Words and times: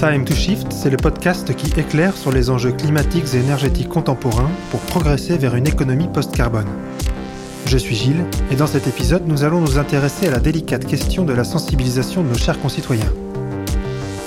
Time 0.00 0.24
to 0.24 0.34
Shift, 0.34 0.72
c'est 0.72 0.88
le 0.88 0.96
podcast 0.96 1.54
qui 1.54 1.78
éclaire 1.78 2.16
sur 2.16 2.32
les 2.32 2.48
enjeux 2.48 2.72
climatiques 2.72 3.34
et 3.34 3.36
énergétiques 3.36 3.90
contemporains 3.90 4.48
pour 4.70 4.80
progresser 4.80 5.36
vers 5.36 5.54
une 5.56 5.66
économie 5.66 6.08
post-carbone. 6.08 6.68
Je 7.66 7.76
suis 7.76 7.94
Gilles 7.94 8.24
et 8.50 8.56
dans 8.56 8.66
cet 8.66 8.86
épisode, 8.86 9.24
nous 9.26 9.44
allons 9.44 9.60
nous 9.60 9.76
intéresser 9.76 10.28
à 10.28 10.30
la 10.30 10.38
délicate 10.38 10.86
question 10.86 11.26
de 11.26 11.34
la 11.34 11.44
sensibilisation 11.44 12.22
de 12.22 12.28
nos 12.28 12.38
chers 12.38 12.58
concitoyens. 12.60 13.12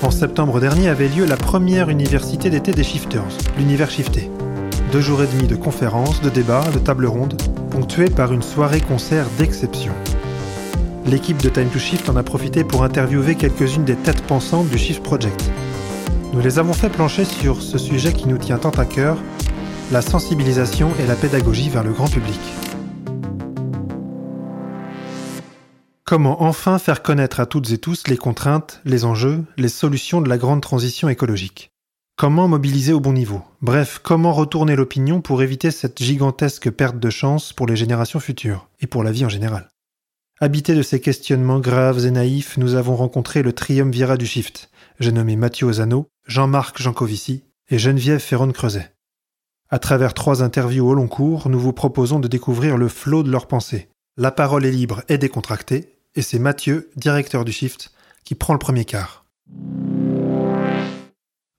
En 0.03 0.11
septembre 0.11 0.59
dernier 0.59 0.89
avait 0.89 1.07
lieu 1.07 1.25
la 1.25 1.37
première 1.37 1.89
université 1.89 2.51
d'été 2.51 2.71
des 2.71 2.83
Shifters, 2.83 3.23
l'univers 3.57 3.89
Shifté. 3.89 4.29
Deux 4.91 5.01
jours 5.01 5.23
et 5.23 5.27
demi 5.27 5.47
de 5.47 5.55
conférences, 5.55 6.21
de 6.21 6.29
débats, 6.29 6.69
de 6.71 6.77
tables 6.77 7.07
rondes, 7.07 7.41
ponctués 7.71 8.11
par 8.11 8.31
une 8.31 8.43
soirée-concert 8.43 9.25
d'exception. 9.39 9.93
L'équipe 11.07 11.41
de 11.41 11.49
Time 11.49 11.69
to 11.69 11.79
Shift 11.79 12.09
en 12.09 12.15
a 12.15 12.21
profité 12.21 12.63
pour 12.63 12.83
interviewer 12.83 13.33
quelques-unes 13.33 13.85
des 13.85 13.95
têtes 13.95 14.21
pensantes 14.21 14.69
du 14.69 14.77
Shift 14.77 15.01
Project. 15.01 15.49
Nous 16.33 16.41
les 16.41 16.57
avons 16.57 16.73
fait 16.73 16.89
plancher 16.89 17.25
sur 17.25 17.61
ce 17.61 17.77
sujet 17.77 18.11
qui 18.11 18.27
nous 18.27 18.39
tient 18.39 18.57
tant 18.57 18.71
à 18.71 18.85
cœur, 18.85 19.19
la 19.91 20.01
sensibilisation 20.01 20.89
et 20.99 21.05
la 21.05 21.15
pédagogie 21.15 21.69
vers 21.69 21.83
le 21.83 21.91
grand 21.91 22.07
public. 22.07 22.39
Comment 26.03 26.41
enfin 26.41 26.79
faire 26.79 27.03
connaître 27.03 27.39
à 27.39 27.45
toutes 27.45 27.69
et 27.69 27.77
tous 27.77 28.07
les 28.07 28.17
contraintes, 28.17 28.81
les 28.83 29.05
enjeux, 29.05 29.45
les 29.57 29.69
solutions 29.69 30.21
de 30.21 30.29
la 30.29 30.39
grande 30.39 30.61
transition 30.61 31.07
écologique? 31.07 31.69
Comment 32.17 32.47
mobiliser 32.47 32.93
au 32.93 32.99
bon 32.99 33.13
niveau? 33.13 33.43
Bref, 33.61 33.99
comment 34.03 34.33
retourner 34.33 34.75
l'opinion 34.75 35.21
pour 35.21 35.43
éviter 35.43 35.69
cette 35.69 36.01
gigantesque 36.01 36.71
perte 36.71 36.97
de 36.97 37.09
chance 37.11 37.53
pour 37.53 37.67
les 37.67 37.75
générations 37.75 38.19
futures 38.19 38.67
et 38.81 38.87
pour 38.87 39.03
la 39.03 39.11
vie 39.11 39.25
en 39.25 39.29
général? 39.29 39.69
Habité 40.41 40.73
de 40.73 40.81
ces 40.81 40.99
questionnements 40.99 41.59
graves 41.59 42.07
et 42.07 42.11
naïfs, 42.11 42.57
nous 42.57 42.73
avons 42.73 42.95
rencontré 42.95 43.43
le 43.43 43.53
triumvirat 43.53 44.17
du 44.17 44.25
shift. 44.25 44.71
J'ai 44.99 45.11
nommé 45.11 45.35
Mathieu 45.35 45.67
Ozano, 45.67 46.07
Jean-Marc 46.27 46.81
Jancovici 46.81 47.43
et 47.69 47.79
Geneviève 47.79 48.19
Ferron-Creuset. 48.19 48.93
À 49.69 49.79
travers 49.79 50.13
trois 50.13 50.43
interviews 50.43 50.87
au 50.87 50.93
long 50.93 51.07
cours, 51.07 51.49
nous 51.49 51.59
vous 51.59 51.73
proposons 51.73 52.19
de 52.19 52.27
découvrir 52.27 52.77
le 52.77 52.87
flot 52.87 53.23
de 53.23 53.31
leurs 53.31 53.47
pensées. 53.47 53.89
La 54.17 54.29
parole 54.31 54.65
est 54.65 54.71
libre 54.71 55.01
et 55.09 55.17
décontractée, 55.17 55.97
et 56.13 56.21
c'est 56.21 56.37
Mathieu, 56.37 56.91
directeur 56.95 57.43
du 57.43 57.51
shift, 57.51 57.91
qui 58.23 58.35
prend 58.35 58.53
le 58.53 58.59
premier 58.59 58.85
quart. 58.85 59.25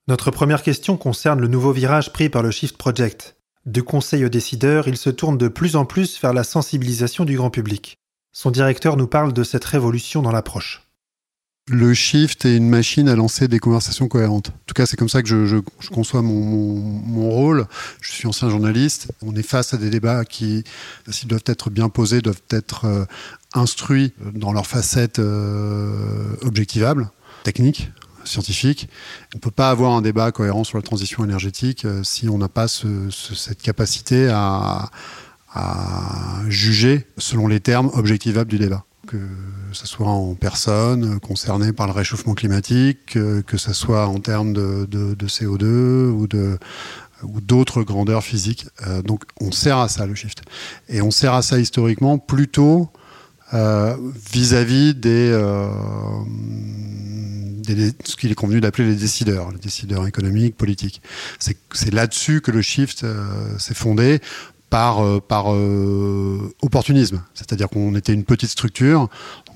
Notre 0.07 0.31
première 0.31 0.63
question 0.63 0.95
concerne 0.95 1.41
le 1.41 1.47
nouveau 1.47 1.73
virage 1.73 2.13
pris 2.13 2.29
par 2.29 2.41
le 2.41 2.51
Shift 2.51 2.77
Project. 2.77 3.35
De 3.65 3.81
conseil 3.81 4.23
aux 4.23 4.29
décideurs, 4.29 4.87
il 4.87 4.97
se 4.97 5.09
tourne 5.09 5.37
de 5.37 5.47
plus 5.49 5.75
en 5.75 5.83
plus 5.83 6.21
vers 6.21 6.33
la 6.33 6.43
sensibilisation 6.43 7.25
du 7.25 7.35
grand 7.35 7.49
public. 7.49 7.97
Son 8.31 8.51
directeur 8.51 8.95
nous 8.95 9.07
parle 9.07 9.33
de 9.33 9.43
cette 9.43 9.65
révolution 9.65 10.21
dans 10.21 10.31
l'approche. 10.31 10.84
Le 11.67 11.95
shift 11.95 12.45
est 12.45 12.55
une 12.55 12.69
machine 12.69 13.09
à 13.09 13.15
lancer 13.15 13.47
des 13.47 13.57
conversations 13.57 14.07
cohérentes. 14.07 14.49
En 14.49 14.65
tout 14.67 14.75
cas, 14.75 14.85
c'est 14.85 14.97
comme 14.97 15.09
ça 15.09 15.23
que 15.23 15.27
je, 15.27 15.57
conçois 15.91 16.21
mon, 16.21 17.31
rôle. 17.31 17.65
Je 18.01 18.11
suis 18.11 18.27
ancien 18.27 18.51
journaliste. 18.51 19.11
On 19.23 19.35
est 19.35 19.41
face 19.41 19.73
à 19.73 19.77
des 19.77 19.89
débats 19.89 20.25
qui, 20.25 20.63
s'ils 21.09 21.27
doivent 21.27 21.41
être 21.47 21.71
bien 21.71 21.89
posés, 21.89 22.21
doivent 22.21 22.43
être 22.51 22.85
euh, 22.85 23.05
instruits 23.55 24.13
dans 24.35 24.53
leurs 24.53 24.67
facettes 24.67 25.17
euh, 25.17 26.35
objectivables, 26.43 27.09
techniques, 27.43 27.89
scientifiques. 28.25 28.87
On 29.33 29.37
ne 29.37 29.41
peut 29.41 29.49
pas 29.49 29.71
avoir 29.71 29.93
un 29.93 30.03
débat 30.03 30.31
cohérent 30.31 30.65
sur 30.65 30.77
la 30.77 30.83
transition 30.83 31.23
énergétique 31.23 31.85
euh, 31.85 32.03
si 32.03 32.29
on 32.29 32.37
n'a 32.37 32.49
pas 32.49 32.67
cette 32.67 33.63
capacité 33.63 34.29
à 34.29 34.91
juger 36.47 37.07
selon 37.17 37.47
les 37.47 37.61
termes 37.61 37.89
objectivables 37.95 38.51
du 38.51 38.59
débat. 38.59 38.85
Que 39.07 39.17
ce 39.71 39.87
soit 39.87 40.07
en 40.07 40.33
personnes 40.35 41.19
concernées 41.19 41.73
par 41.73 41.87
le 41.87 41.93
réchauffement 41.93 42.33
climatique, 42.33 43.13
que 43.13 43.57
ce 43.57 43.73
soit 43.73 44.07
en 44.07 44.19
termes 44.19 44.53
de, 44.53 45.15
CO2 45.27 46.09
ou 46.09 46.27
de 46.27 46.57
ou 47.23 47.41
d'autres 47.41 47.83
grandeurs 47.83 48.23
physiques. 48.23 48.67
Euh, 48.87 49.01
donc 49.01 49.23
on 49.39 49.51
sert 49.51 49.77
à 49.77 49.87
ça 49.87 50.05
le 50.05 50.15
shift. 50.15 50.41
Et 50.89 51.01
on 51.01 51.11
sert 51.11 51.33
à 51.33 51.41
ça 51.41 51.59
historiquement 51.59 52.17
plutôt 52.17 52.89
euh, 53.53 53.95
vis-à-vis 54.31 54.95
euh, 55.05 55.69
des, 57.63 57.91
ce 58.03 58.15
qu'il 58.15 58.31
est 58.31 58.35
convenu 58.35 58.59
d'appeler 58.59 58.87
les 58.89 58.95
décideurs, 58.95 59.51
les 59.51 59.59
décideurs 59.59 60.07
économiques, 60.07 60.55
politiques. 60.55 61.01
C'est 61.39 61.93
là-dessus 61.93 62.41
que 62.41 62.51
le 62.51 62.61
shift 62.61 63.05
s'est 63.57 63.73
fondé 63.73 64.19
par, 64.69 65.03
euh, 65.03 65.19
euh, 65.31 66.39
opportunisme. 66.61 67.21
C'est-à-dire 67.33 67.69
qu'on 67.69 67.95
était 67.95 68.13
une 68.13 68.23
petite 68.23 68.49
structure, 68.49 69.09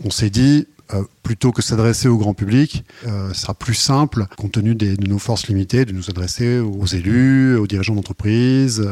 on 0.03 0.09
s'est 0.09 0.29
dit, 0.29 0.67
euh, 0.93 1.03
plutôt 1.21 1.51
que 1.51 1.61
s'adresser 1.61 2.07
au 2.07 2.17
grand 2.17 2.33
public, 2.33 2.83
ce 3.03 3.39
sera 3.39 3.53
plus 3.53 3.75
simple, 3.75 4.25
compte 4.37 4.53
tenu 4.53 4.73
de 4.73 4.95
nos 5.07 5.19
forces 5.19 5.47
limitées, 5.47 5.85
de 5.85 5.91
nous 5.91 6.09
adresser 6.09 6.57
aux 6.57 6.87
élus, 6.87 7.55
aux 7.57 7.67
dirigeants 7.67 7.93
d'entreprise, 7.93 8.83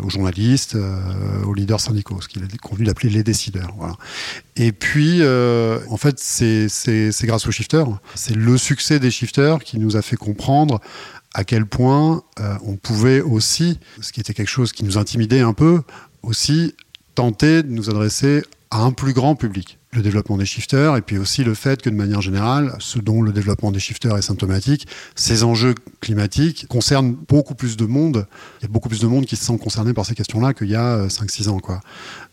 aux 0.00 0.10
journalistes, 0.10 0.76
aux 1.44 1.54
leaders 1.54 1.80
syndicaux, 1.80 2.20
ce 2.20 2.28
qu'il 2.28 2.44
est 2.44 2.58
convenu 2.58 2.86
d'appeler 2.86 3.10
les 3.10 3.24
décideurs. 3.24 3.74
Et 4.54 4.70
puis, 4.70 5.20
en 5.24 5.96
fait, 5.96 6.20
c'est 6.20 7.26
grâce 7.26 7.48
aux 7.48 7.50
shifters. 7.50 7.88
C'est 8.14 8.36
le 8.36 8.56
succès 8.56 9.00
des 9.00 9.10
shifters 9.10 9.58
qui 9.58 9.80
nous 9.80 9.96
a 9.96 10.02
fait 10.02 10.16
comprendre 10.16 10.80
à 11.38 11.44
quel 11.44 11.66
point 11.66 12.24
euh, 12.40 12.56
on 12.66 12.74
pouvait 12.74 13.20
aussi, 13.20 13.78
ce 14.00 14.10
qui 14.12 14.18
était 14.18 14.34
quelque 14.34 14.48
chose 14.48 14.72
qui 14.72 14.82
nous 14.82 14.98
intimidait 14.98 15.38
un 15.38 15.52
peu, 15.52 15.82
aussi 16.24 16.74
tenter 17.14 17.62
de 17.62 17.68
nous 17.68 17.90
adresser 17.90 18.42
à 18.72 18.82
un 18.82 18.90
plus 18.90 19.12
grand 19.12 19.36
public. 19.36 19.78
Le 19.92 20.02
développement 20.02 20.36
des 20.36 20.44
shifters 20.44 20.96
et 20.96 21.00
puis 21.00 21.16
aussi 21.16 21.44
le 21.44 21.54
fait 21.54 21.80
que 21.80 21.90
de 21.90 21.94
manière 21.94 22.22
générale, 22.22 22.74
ce 22.80 22.98
dont 22.98 23.22
le 23.22 23.32
développement 23.32 23.70
des 23.70 23.78
shifters 23.78 24.18
est 24.18 24.22
symptomatique, 24.22 24.88
ces 25.14 25.44
enjeux 25.44 25.76
climatiques 26.00 26.66
concernent 26.66 27.12
beaucoup 27.12 27.54
plus 27.54 27.76
de 27.76 27.86
monde. 27.86 28.26
Il 28.58 28.64
y 28.64 28.66
a 28.66 28.72
beaucoup 28.72 28.88
plus 28.88 29.00
de 29.00 29.06
monde 29.06 29.24
qui 29.24 29.36
se 29.36 29.44
sent 29.44 29.58
concerné 29.58 29.94
par 29.94 30.06
ces 30.06 30.16
questions-là 30.16 30.54
qu'il 30.54 30.68
y 30.68 30.74
a 30.74 31.06
5-6 31.06 31.46
euh, 31.46 31.50
ans. 31.52 31.60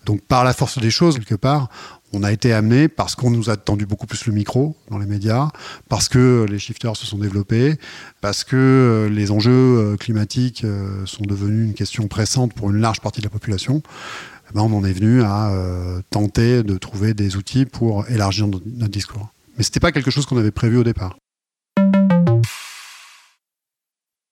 Donc 0.08 0.22
par 0.22 0.44
la 0.44 0.54
force 0.54 0.80
des 0.80 0.90
choses, 0.90 1.20
quelque 1.20 1.36
part, 1.36 1.70
on 2.16 2.24
a 2.24 2.32
été 2.32 2.54
amené 2.54 2.88
parce 2.88 3.16
qu'on 3.16 3.30
nous 3.30 3.50
a 3.50 3.58
tendu 3.58 3.86
beaucoup 3.86 4.08
plus 4.08 4.26
le 4.26 4.34
micro 4.34 4.76
dans 4.90 4.98
les 4.98 5.06
médias, 5.06 5.50
parce 5.90 6.08
que 6.08 6.46
les 6.50 6.60
shifters 6.60 6.96
se 6.96 7.06
sont 7.06 7.18
développés, 7.18 7.76
parce 8.22 8.46
que 8.46 8.56
euh, 8.56 9.10
les 9.10 9.32
enjeux 9.32 9.52
euh, 9.52 9.98
climatiques 9.98 10.64
euh, 10.64 11.06
sont 11.06 11.26
devenus 11.26 11.68
une 11.68 11.74
question 11.74 12.08
pressante 12.08 12.54
pour 12.54 12.70
une 12.72 12.78
large 12.78 13.02
partie 13.02 13.20
de 13.20 13.26
la 13.26 13.30
population. 13.30 13.84
Eh 14.50 14.54
ben, 14.54 14.62
on 14.62 14.78
en 14.78 14.86
est 14.86 14.94
venu 14.94 15.24
à 15.24 15.52
tenter 16.12 16.62
de 16.62 16.78
trouver 16.78 17.16
des 17.16 17.36
outils 17.36 17.66
pour 17.66 18.08
élargir 18.10 18.48
notre, 18.48 18.66
discours. 18.88 19.30
Mais 19.58 19.64
ce 19.64 19.70
n'était 19.70 19.80
pas 19.80 19.92
quelque 19.92 20.12
chose 20.12 20.28
qu'on 20.28 20.38
avait 20.38 20.52
prévu 20.52 20.78
au 20.78 20.84
départ. 20.84 21.18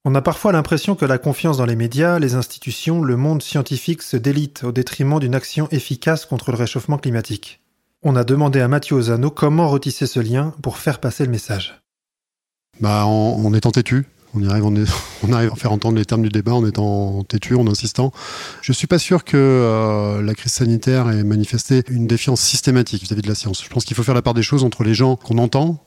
On 0.05 0.13
a 0.13 0.21
parfois 0.21 0.51
l'impression 0.51 0.95
que 0.95 1.05
la 1.05 1.17
confiance 1.17 1.57
dans 1.57 1.65
les 1.65 1.75
médias, 1.75 2.19
les 2.19 2.35
institutions, 2.35 3.01
le 3.01 3.17
monde 3.17 3.41
scientifique 3.41 4.03
se 4.03 4.17
délite 4.17 4.63
au 4.63 4.71
détriment 4.71 5.19
d'une 5.19 5.33
action 5.33 5.67
efficace 5.71 6.27
contre 6.27 6.51
le 6.51 6.57
réchauffement 6.57 6.99
climatique. 6.99 7.62
On 8.05 8.17
a 8.17 8.25
demandé 8.25 8.59
à 8.59 8.67
Mathieu 8.67 8.97
Ozano 8.97 9.31
comment 9.31 9.69
retisser 9.69 10.07
ce 10.07 10.19
lien 10.19 10.53
pour 10.61 10.77
faire 10.77 10.99
passer 10.99 11.23
le 11.23 11.31
message. 11.31 11.81
Bah, 12.81 13.05
en, 13.05 13.53
étant 13.53 13.71
têtu. 13.71 14.05
On 14.35 14.45
arrive, 14.45 14.65
on, 15.23 15.31
arrive 15.31 15.51
à 15.53 15.55
faire 15.55 15.71
entendre 15.71 15.97
les 15.97 16.03
termes 16.03 16.23
du 16.23 16.29
débat 16.29 16.53
en 16.53 16.67
étant 16.67 17.23
têtu, 17.23 17.55
en 17.55 17.65
insistant. 17.65 18.11
Je 18.61 18.73
suis 18.73 18.87
pas 18.87 18.99
sûr 18.99 19.23
que 19.23 19.37
euh, 19.37 20.21
la 20.21 20.35
crise 20.35 20.51
sanitaire 20.51 21.09
ait 21.09 21.23
manifesté 21.23 21.83
une 21.87 22.05
défiance 22.05 22.41
systématique 22.41 23.03
vis-à-vis 23.03 23.21
de 23.21 23.29
la 23.29 23.35
science. 23.35 23.63
Je 23.63 23.69
pense 23.69 23.85
qu'il 23.85 23.95
faut 23.95 24.03
faire 24.03 24.15
la 24.15 24.21
part 24.21 24.33
des 24.33 24.43
choses 24.43 24.65
entre 24.65 24.83
les 24.83 24.93
gens 24.93 25.15
qu'on 25.15 25.37
entend 25.37 25.81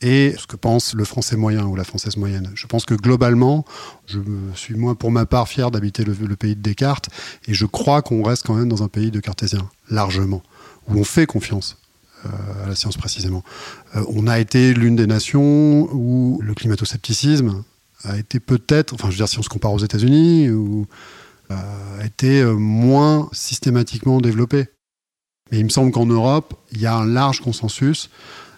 et 0.00 0.36
ce 0.38 0.46
que 0.46 0.54
pense 0.54 0.94
le 0.94 1.04
français 1.04 1.36
moyen 1.36 1.64
ou 1.64 1.74
la 1.74 1.82
française 1.82 2.16
moyenne. 2.16 2.52
Je 2.54 2.68
pense 2.68 2.84
que 2.84 2.94
globalement, 2.94 3.64
je 4.06 4.20
suis 4.54 4.76
moi 4.76 4.94
pour 4.94 5.10
ma 5.10 5.26
part 5.26 5.48
fier 5.48 5.72
d'habiter 5.72 6.04
le, 6.04 6.12
le, 6.12 6.36
pays 6.36 6.54
de 6.54 6.60
Descartes 6.60 7.08
et 7.48 7.54
je 7.54 7.66
crois 7.66 8.00
qu'on 8.00 8.22
reste 8.22 8.46
quand 8.46 8.54
même 8.54 8.68
dans 8.68 8.84
un 8.84 8.88
pays 8.88 9.10
de 9.10 9.18
cartésiens, 9.18 9.68
largement 9.90 10.40
où 10.88 10.98
on 10.98 11.04
fait 11.04 11.26
confiance 11.26 11.76
euh, 12.26 12.64
à 12.64 12.68
la 12.68 12.74
science 12.74 12.96
précisément. 12.96 13.44
Euh, 13.94 14.04
on 14.08 14.26
a 14.26 14.38
été 14.38 14.74
l'une 14.74 14.96
des 14.96 15.06
nations 15.06 15.88
où 15.92 16.40
le 16.42 16.54
climato-scepticisme 16.54 17.62
a 18.04 18.16
été 18.16 18.40
peut-être, 18.40 18.94
enfin 18.94 19.08
je 19.08 19.12
veux 19.12 19.18
dire 19.18 19.28
si 19.28 19.38
on 19.38 19.42
se 19.42 19.48
compare 19.48 19.72
aux 19.72 19.78
États-Unis, 19.78 20.50
ou 20.50 20.86
euh, 21.50 22.00
a 22.00 22.04
été 22.04 22.44
moins 22.44 23.28
systématiquement 23.32 24.20
développé. 24.20 24.66
Mais 25.50 25.58
il 25.58 25.64
me 25.64 25.70
semble 25.70 25.92
qu'en 25.92 26.06
Europe, 26.06 26.54
il 26.72 26.80
y 26.80 26.86
a 26.86 26.94
un 26.94 27.06
large 27.06 27.40
consensus, 27.40 28.10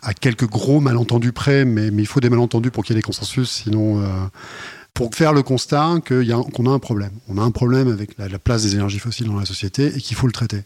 à 0.02 0.14
quelques 0.14 0.48
gros 0.48 0.80
malentendus 0.80 1.32
près, 1.32 1.64
mais, 1.64 1.88
il 1.88 2.06
faut 2.06 2.20
des 2.20 2.30
malentendus 2.30 2.70
pour 2.70 2.84
qu'il 2.84 2.94
y 2.94 2.98
ait 2.98 3.00
des 3.00 3.06
consensus, 3.06 3.50
sinon 3.50 4.02
pour 4.94 5.14
faire 5.14 5.32
le 5.32 5.42
constat 5.42 5.96
qu'on 6.06 6.66
a, 6.66 6.70
un 6.70 6.78
problème. 6.78 7.12
On 7.28 7.38
a 7.38 7.42
un 7.42 7.50
problème 7.50 7.88
avec 7.88 8.18
la, 8.18 8.38
place 8.38 8.62
des 8.62 8.74
énergies 8.74 8.98
fossiles 8.98 9.26
dans 9.26 9.38
la 9.38 9.46
société 9.46 9.86
et 9.96 10.00
qu'il 10.00 10.16
faut 10.16 10.26
le 10.26 10.32
traiter. 10.32 10.64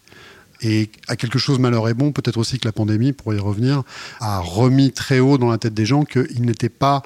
Et 0.61 0.91
à 1.09 1.17
quelque 1.17 1.39
chose 1.39 1.59
malheur 1.59 1.89
est 1.89 1.95
bon, 1.95 2.13
peut-être 2.13 2.39
aussi 2.39 2.59
que 2.59 2.67
la 2.67 2.73
pandémie, 2.73 3.13
pour 3.13 3.35
y 3.35 3.39
revenir, 3.39 3.83
a 4.21 4.41
remis 4.41 4.93
très 4.93 5.19
haut 5.19 5.39
dans 5.39 5.51
la 5.51 5.59
tête 5.59 5.75
des 5.75 5.87
gens 5.87 6.05
qu'il 6.05 6.43
n'était 6.43 6.69
pas 6.69 7.03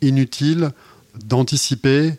inutile 0.00 0.70
d'anticiper 1.24 2.14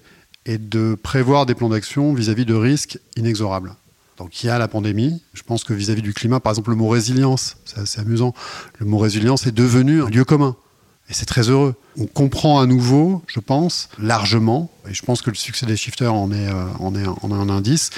et 0.45 0.57
de 0.57 0.95
prévoir 1.01 1.45
des 1.45 1.55
plans 1.55 1.69
d'action 1.69 2.13
vis-à-vis 2.13 2.45
de 2.45 2.53
risques 2.53 2.99
inexorables. 3.15 3.75
Donc 4.17 4.43
il 4.43 4.47
y 4.47 4.49
a 4.49 4.57
la 4.59 4.67
pandémie. 4.67 5.21
Je 5.33 5.41
pense 5.43 5.63
que 5.63 5.73
vis-à-vis 5.73 6.01
du 6.01 6.13
climat, 6.13 6.39
par 6.39 6.51
exemple, 6.51 6.69
le 6.69 6.75
mot 6.75 6.87
résilience, 6.87 7.57
c'est 7.65 7.79
assez 7.79 7.99
amusant. 7.99 8.33
Le 8.77 8.85
mot 8.85 8.97
résilience 8.97 9.47
est 9.47 9.51
devenu 9.51 10.03
un 10.03 10.09
lieu 10.09 10.23
commun. 10.23 10.55
Et 11.09 11.13
c'est 11.13 11.25
très 11.25 11.49
heureux. 11.49 11.75
On 11.97 12.05
comprend 12.05 12.59
à 12.59 12.65
nouveau, 12.65 13.23
je 13.27 13.39
pense, 13.39 13.89
largement, 13.99 14.71
et 14.89 14.93
je 14.93 15.01
pense 15.03 15.21
que 15.21 15.29
le 15.29 15.35
succès 15.35 15.65
des 15.65 15.75
shifters 15.75 16.13
en 16.13 16.31
est, 16.31 16.47
euh, 16.47 16.65
un 16.79 17.49
indice, 17.49 17.89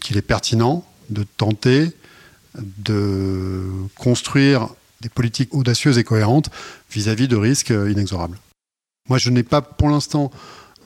qu'il 0.00 0.16
est 0.16 0.22
pertinent 0.22 0.84
de 1.08 1.24
tenter 1.36 1.92
de 2.56 3.64
construire 3.96 4.68
des 5.00 5.08
politiques 5.08 5.54
audacieuses 5.54 5.98
et 5.98 6.04
cohérentes 6.04 6.50
vis-à-vis 6.90 7.28
de 7.28 7.36
risques 7.36 7.70
inexorables. 7.70 8.38
Moi, 9.08 9.18
je 9.18 9.30
n'ai 9.30 9.42
pas 9.42 9.62
pour 9.62 9.88
l'instant 9.88 10.30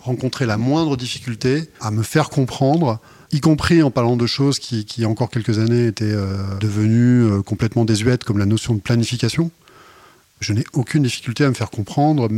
rencontré 0.04 0.44
la 0.46 0.58
moindre 0.58 0.96
difficulté 0.96 1.70
à 1.80 1.90
me 1.90 2.02
faire 2.02 2.28
comprendre, 2.28 3.00
y 3.32 3.40
compris 3.40 3.82
en 3.82 3.90
parlant 3.90 4.16
de 4.16 4.26
choses 4.26 4.58
qui, 4.58 4.80
il 4.80 5.02
y 5.02 5.04
a 5.04 5.08
encore 5.08 5.30
quelques 5.30 5.58
années, 5.58 5.86
étaient 5.86 6.04
euh, 6.04 6.36
devenues 6.60 7.24
euh, 7.24 7.42
complètement 7.42 7.84
désuètes, 7.84 8.22
comme 8.22 8.38
la 8.38 8.46
notion 8.46 8.74
de 8.74 8.80
planification. 8.80 9.50
Je 10.40 10.52
n'ai 10.52 10.64
aucune 10.74 11.04
difficulté 11.04 11.44
à 11.44 11.48
me 11.48 11.54
faire 11.54 11.70
comprendre 11.70 12.28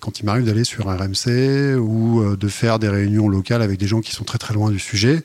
quand 0.00 0.20
il 0.20 0.26
m'arrive 0.26 0.44
d'aller 0.44 0.64
sur 0.64 0.86
RMC 0.86 1.78
ou 1.78 2.20
euh, 2.20 2.36
de 2.36 2.48
faire 2.48 2.78
des 2.78 2.90
réunions 2.90 3.28
locales 3.28 3.62
avec 3.62 3.78
des 3.78 3.86
gens 3.86 4.02
qui 4.02 4.12
sont 4.12 4.24
très 4.24 4.38
très 4.38 4.52
loin 4.52 4.70
du 4.70 4.78
sujet. 4.78 5.22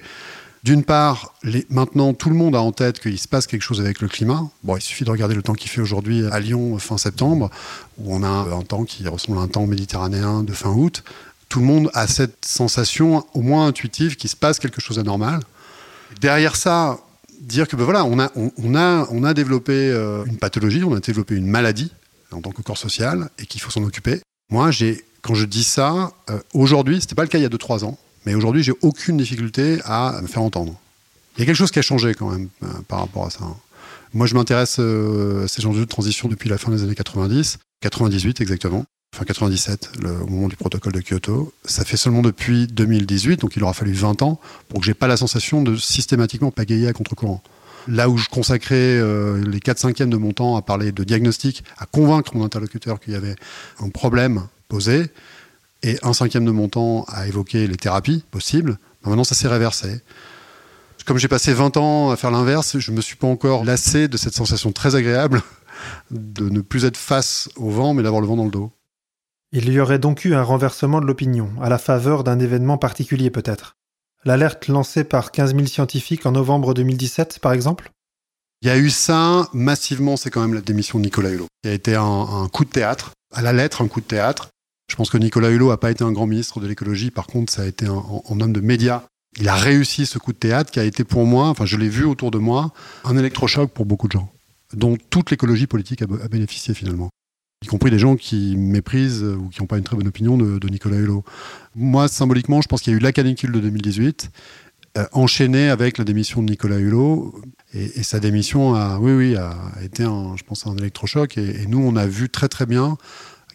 D'une 0.63 0.83
part, 0.83 1.33
maintenant, 1.69 2.13
tout 2.13 2.29
le 2.29 2.35
monde 2.35 2.55
a 2.55 2.61
en 2.61 2.71
tête 2.71 2.99
qu'il 2.99 3.17
se 3.17 3.27
passe 3.27 3.47
quelque 3.47 3.61
chose 3.61 3.79
avec 3.79 4.01
le 4.01 4.07
climat. 4.09 4.49
Bon, 4.63 4.75
il 4.75 4.81
suffit 4.81 5.05
de 5.05 5.09
regarder 5.09 5.35
le 5.35 5.41
temps 5.41 5.53
qu'il 5.53 5.69
fait 5.69 5.79
aujourd'hui 5.79 6.25
à 6.25 6.39
Lyon 6.39 6.77
fin 6.79 6.97
septembre, 6.97 7.49
où 7.97 8.13
on 8.13 8.23
a 8.23 8.27
un 8.27 8.61
temps 8.63 8.83
qui 8.83 9.07
ressemble 9.07 9.37
à 9.37 9.41
un 9.41 9.47
temps 9.47 9.65
méditerranéen 9.65 10.43
de 10.43 10.51
fin 10.51 10.71
août. 10.71 11.03
Tout 11.47 11.61
le 11.61 11.65
monde 11.65 11.89
a 11.93 12.07
cette 12.07 12.45
sensation, 12.45 13.25
au 13.33 13.41
moins 13.41 13.67
intuitive, 13.67 14.17
qu'il 14.17 14.29
se 14.29 14.35
passe 14.35 14.59
quelque 14.59 14.81
chose 14.81 14.97
d'anormal. 14.97 15.39
Derrière 16.19 16.55
ça, 16.55 16.99
dire 17.39 17.67
que 17.67 17.75
ben 17.75 17.85
voilà, 17.85 18.05
on 18.05 18.19
a, 18.19 19.33
développé 19.33 19.73
euh, 19.73 20.25
une 20.25 20.37
pathologie, 20.37 20.83
on 20.83 20.93
a 20.93 20.99
développé 20.99 21.35
une 21.35 21.47
maladie 21.47 21.91
en 22.31 22.41
tant 22.41 22.51
que 22.51 22.61
corps 22.61 22.77
social 22.77 23.29
et 23.39 23.45
qu'il 23.45 23.61
faut 23.61 23.71
s'en 23.71 23.83
occuper. 23.83 24.21
Moi, 24.49 24.71
j'ai, 24.71 25.03
quand 25.21 25.35
je 25.35 25.45
dis 25.45 25.63
ça, 25.63 26.11
euh, 26.29 26.39
aujourd'hui, 26.53 27.01
c'était 27.01 27.15
pas 27.15 27.23
le 27.23 27.29
cas 27.29 27.37
il 27.37 27.43
y 27.43 27.45
a 27.45 27.49
2-3 27.49 27.85
ans, 27.85 27.97
mais 28.25 28.35
aujourd'hui, 28.35 28.63
j'ai 28.63 28.73
aucune 28.81 29.17
difficulté 29.17 29.79
à 29.85 30.19
me 30.21 30.27
faire 30.27 30.41
entendre. 30.41 30.79
Il 31.37 31.41
y 31.41 31.43
a 31.43 31.45
quelque 31.45 31.55
chose 31.55 31.71
qui 31.71 31.79
a 31.79 31.83
changé 31.83 32.13
quand 32.13 32.29
même 32.29 32.49
euh, 32.63 32.67
par 32.87 32.99
rapport 32.99 33.25
à 33.25 33.29
ça. 33.29 33.45
Moi, 34.13 34.27
je 34.27 34.35
m'intéresse 34.35 34.77
euh, 34.79 35.45
à 35.45 35.47
ces 35.47 35.65
enjeux 35.65 35.81
de 35.81 35.89
transition 35.89 36.27
depuis 36.27 36.49
la 36.49 36.57
fin 36.57 36.71
des 36.71 36.83
années 36.83 36.95
90, 36.95 37.59
98 37.81 38.41
exactement, 38.41 38.85
enfin 39.15 39.23
97, 39.23 39.91
le, 40.01 40.21
au 40.21 40.27
moment 40.27 40.47
du 40.47 40.55
protocole 40.55 40.93
de 40.93 41.01
Kyoto. 41.01 41.53
Ça 41.63 41.85
fait 41.85 41.97
seulement 41.97 42.21
depuis 42.21 42.67
2018, 42.67 43.41
donc 43.41 43.55
il 43.55 43.63
aura 43.63 43.73
fallu 43.73 43.93
20 43.93 44.21
ans 44.21 44.39
pour 44.67 44.79
que 44.79 44.85
j'ai 44.85 44.93
pas 44.93 45.07
la 45.07 45.17
sensation 45.17 45.61
de 45.61 45.75
systématiquement 45.75 46.51
pagayer 46.51 46.87
à 46.87 46.93
contre-courant. 46.93 47.41
Là 47.87 48.09
où 48.09 48.17
je 48.17 48.27
consacrais 48.27 48.75
euh, 48.75 49.41
les 49.47 49.59
4 49.59 49.79
cinquièmes 49.79 50.09
de 50.09 50.17
mon 50.17 50.33
temps 50.33 50.57
à 50.57 50.61
parler 50.61 50.91
de 50.91 51.03
diagnostic, 51.03 51.63
à 51.77 51.85
convaincre 51.85 52.35
mon 52.35 52.43
interlocuteur 52.43 52.99
qu'il 52.99 53.13
y 53.13 53.15
avait 53.15 53.35
un 53.79 53.89
problème 53.89 54.43
posé, 54.67 55.05
et 55.83 55.97
un 56.03 56.13
cinquième 56.13 56.45
de 56.45 56.51
mon 56.51 56.67
temps 56.67 57.05
à 57.07 57.27
évoquer 57.27 57.67
les 57.67 57.77
thérapies 57.77 58.23
possibles. 58.31 58.77
Ben, 59.03 59.09
maintenant, 59.09 59.23
ça 59.23 59.35
s'est 59.35 59.47
réversé. 59.47 60.01
Comme 61.05 61.17
j'ai 61.17 61.27
passé 61.27 61.53
20 61.53 61.77
ans 61.77 62.11
à 62.11 62.17
faire 62.17 62.31
l'inverse, 62.31 62.77
je 62.77 62.91
ne 62.91 62.97
me 62.97 63.01
suis 63.01 63.15
pas 63.15 63.27
encore 63.27 63.65
lassé 63.65 64.07
de 64.07 64.17
cette 64.17 64.35
sensation 64.35 64.71
très 64.71 64.95
agréable 64.95 65.41
de 66.11 66.49
ne 66.49 66.61
plus 66.61 66.85
être 66.85 66.97
face 66.97 67.49
au 67.55 67.69
vent, 67.69 67.93
mais 67.93 68.03
d'avoir 68.03 68.21
le 68.21 68.27
vent 68.27 68.35
dans 68.35 68.45
le 68.45 68.51
dos. 68.51 68.71
Il 69.51 69.71
y 69.71 69.79
aurait 69.79 69.97
donc 69.97 70.25
eu 70.25 70.35
un 70.35 70.43
renversement 70.43 71.01
de 71.01 71.07
l'opinion, 71.07 71.49
à 71.61 71.69
la 71.69 71.79
faveur 71.79 72.23
d'un 72.23 72.39
événement 72.39 72.77
particulier 72.77 73.31
peut-être. 73.31 73.73
L'alerte 74.23 74.67
lancée 74.67 75.03
par 75.03 75.31
15 75.31 75.55
000 75.55 75.65
scientifiques 75.65 76.25
en 76.25 76.33
novembre 76.33 76.73
2017, 76.75 77.39
par 77.39 77.53
exemple? 77.53 77.89
Il 78.61 78.67
y 78.67 78.71
a 78.71 78.77
eu 78.77 78.89
ça, 78.89 79.49
massivement, 79.53 80.17
c'est 80.17 80.29
quand 80.29 80.41
même 80.41 80.53
la 80.53 80.61
démission 80.61 80.99
de 80.99 81.05
Nicolas 81.05 81.31
Hulot, 81.31 81.47
qui 81.63 81.69
a 81.69 81.73
été 81.73 81.95
un, 81.95 82.03
un 82.03 82.47
coup 82.49 82.65
de 82.65 82.69
théâtre, 82.69 83.11
à 83.33 83.41
la 83.41 83.53
lettre 83.53 83.81
un 83.81 83.87
coup 83.87 84.01
de 84.01 84.05
théâtre, 84.05 84.49
je 84.89 84.95
pense 84.95 85.09
que 85.09 85.17
Nicolas 85.17 85.49
Hulot 85.51 85.69
n'a 85.69 85.77
pas 85.77 85.91
été 85.91 86.03
un 86.03 86.11
grand 86.11 86.27
ministre 86.27 86.59
de 86.59 86.67
l'écologie, 86.67 87.11
par 87.11 87.27
contre, 87.27 87.53
ça 87.53 87.61
a 87.61 87.65
été 87.65 87.85
un, 87.85 88.03
homme 88.29 88.53
de 88.53 88.59
médias. 88.59 89.03
Il 89.39 89.47
a 89.47 89.55
réussi 89.55 90.05
ce 90.05 90.17
coup 90.17 90.33
de 90.33 90.37
théâtre 90.37 90.71
qui 90.71 90.79
a 90.79 90.83
été 90.83 91.03
pour 91.03 91.25
moi, 91.25 91.47
enfin 91.47 91.65
je 91.65 91.77
l'ai 91.77 91.87
vu 91.87 92.03
autour 92.03 92.31
de 92.31 92.39
moi, 92.39 92.73
un 93.05 93.15
électrochoc 93.15 93.71
pour 93.71 93.85
beaucoup 93.85 94.07
de 94.07 94.13
gens, 94.13 94.31
dont 94.73 94.97
toute 95.09 95.29
l'écologie 95.29 95.67
politique 95.67 96.01
a, 96.01 96.27
bénéficié 96.27 96.73
finalement 96.73 97.09
y 97.61 97.67
compris 97.67 97.91
des 97.91 97.99
gens 97.99 98.15
qui 98.15 98.55
méprisent 98.55 99.21
ou 99.21 99.49
qui 99.49 99.61
n'ont 99.61 99.67
pas 99.67 99.77
une 99.77 99.83
très 99.83 99.97
bonne 99.97 100.07
opinion 100.07 100.37
de, 100.37 100.69
Nicolas 100.69 100.95
Hulot. 100.95 101.25
Moi, 101.75 102.07
symboliquement, 102.07 102.61
je 102.61 102.69
pense 102.69 102.81
qu'il 102.81 102.93
y 102.93 102.95
a 102.95 102.97
eu 102.97 103.01
la 103.01 103.11
canicule 103.11 103.51
de 103.51 103.59
2018, 103.59 104.31
euh, 104.97 105.05
enchaînée 105.11 105.69
avec 105.69 105.97
la 105.97 106.05
démission 106.05 106.41
de 106.41 106.49
Nicolas 106.49 106.79
Hulot, 106.79 107.35
et, 107.73 108.01
sa 108.01 108.21
démission 108.21 108.75
a, 108.75 108.97
oui, 108.99 109.11
oui, 109.11 109.35
a 109.35 109.53
été, 109.83 110.03
un, 110.03 110.37
je 110.37 110.43
pense, 110.43 110.67
un 110.67 110.77
électrochoc, 110.77 111.37
et, 111.37 111.63
et, 111.63 111.65
nous, 111.65 111.79
on 111.79 111.97
a 111.97 112.07
vu 112.07 112.29
très 112.29 112.47
très 112.47 112.65
bien 112.65 112.97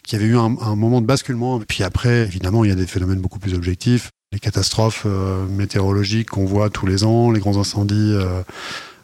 qu'il 0.07 0.21
y 0.21 0.23
avait 0.23 0.31
eu 0.31 0.37
un, 0.37 0.49
moment 0.77 1.01
de 1.01 1.07
basculement. 1.07 1.61
Puis 1.61 1.83
après, 1.83 2.23
évidemment, 2.23 2.65
il 2.65 2.69
y 2.69 2.73
a 2.73 2.77
des 2.77 2.87
phénomènes 2.87 3.21
beaucoup 3.21 3.39
plus 3.39 3.55
objectifs. 3.55 4.11
Les 4.33 4.39
catastrophes 4.39 5.05
euh, 5.07 5.47
météorologiques 5.47 6.31
qu'on 6.31 6.45
voit 6.45 6.69
tous 6.69 6.87
les 6.87 7.05
ans, 7.05 7.31
les 7.31 7.41
grands 7.41 7.57
incendies. 7.57 8.13
Euh, 8.13 8.43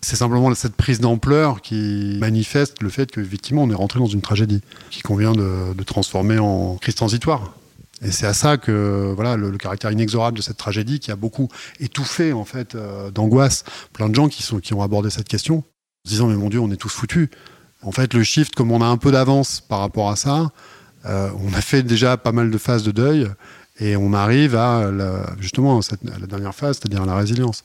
c'est 0.02 0.16
simplement 0.16 0.52
cette 0.54 0.74
prise 0.74 1.00
d'ampleur 1.00 1.62
qui 1.62 2.16
manifeste 2.20 2.82
le 2.82 2.88
fait 2.88 3.10
qu'effectivement, 3.10 3.62
on 3.62 3.70
est 3.70 3.74
rentré 3.74 3.98
dans 3.98 4.06
une 4.06 4.22
tragédie 4.22 4.60
qui 4.90 5.02
convient 5.02 5.32
de, 5.32 5.82
transformer 5.84 6.38
en 6.38 6.76
crise 6.76 6.94
transitoire. 6.94 7.54
Et 8.02 8.10
c'est 8.10 8.26
à 8.26 8.32
ça 8.32 8.56
que 8.56 9.12
voilà 9.14 9.36
le, 9.36 9.50
caractère 9.58 9.90
inexorable 9.90 10.38
de 10.38 10.42
cette 10.42 10.56
tragédie 10.56 11.00
qui 11.00 11.10
a 11.10 11.16
beaucoup 11.16 11.48
étouffé 11.80 12.32
en 12.32 12.46
fait 12.46 12.74
euh, 12.74 13.10
d'angoisse 13.10 13.64
plein 13.92 14.08
de 14.08 14.14
gens 14.14 14.28
qui 14.28 14.42
sont 14.42 14.58
qui 14.58 14.72
ont 14.72 14.80
abordé 14.80 15.10
cette 15.10 15.28
question 15.28 15.56
en 15.56 16.08
se 16.08 16.10
disant 16.12 16.28
mais 16.28 16.36
mon 16.36 16.48
Dieu 16.48 16.60
on 16.60 16.70
est 16.70 16.76
tous 16.76 16.88
foutus. 16.88 17.28
En 17.82 17.92
fait 17.92 18.14
le 18.14 18.22
shift 18.22 18.54
comme 18.54 18.72
on 18.72 18.80
a 18.80 18.86
un 18.86 18.96
peu 18.96 19.12
d'avance 19.12 19.60
par 19.60 19.80
rapport 19.80 20.08
à 20.08 20.16
ça, 20.16 20.50
euh, 21.06 21.30
on 21.38 21.52
a 21.54 21.60
fait 21.60 21.82
déjà 21.82 22.16
pas 22.16 22.32
mal 22.32 22.50
de 22.50 22.58
phases 22.58 22.82
de 22.82 22.90
deuil 22.90 23.28
et 23.78 23.96
on 23.96 24.12
arrive 24.12 24.56
à 24.56 24.90
justement 25.40 25.80
à 25.80 26.18
la 26.20 26.26
dernière 26.26 26.54
phase, 26.54 26.78
c'est-à-dire 26.78 27.06
la 27.06 27.14
résilience. 27.14 27.64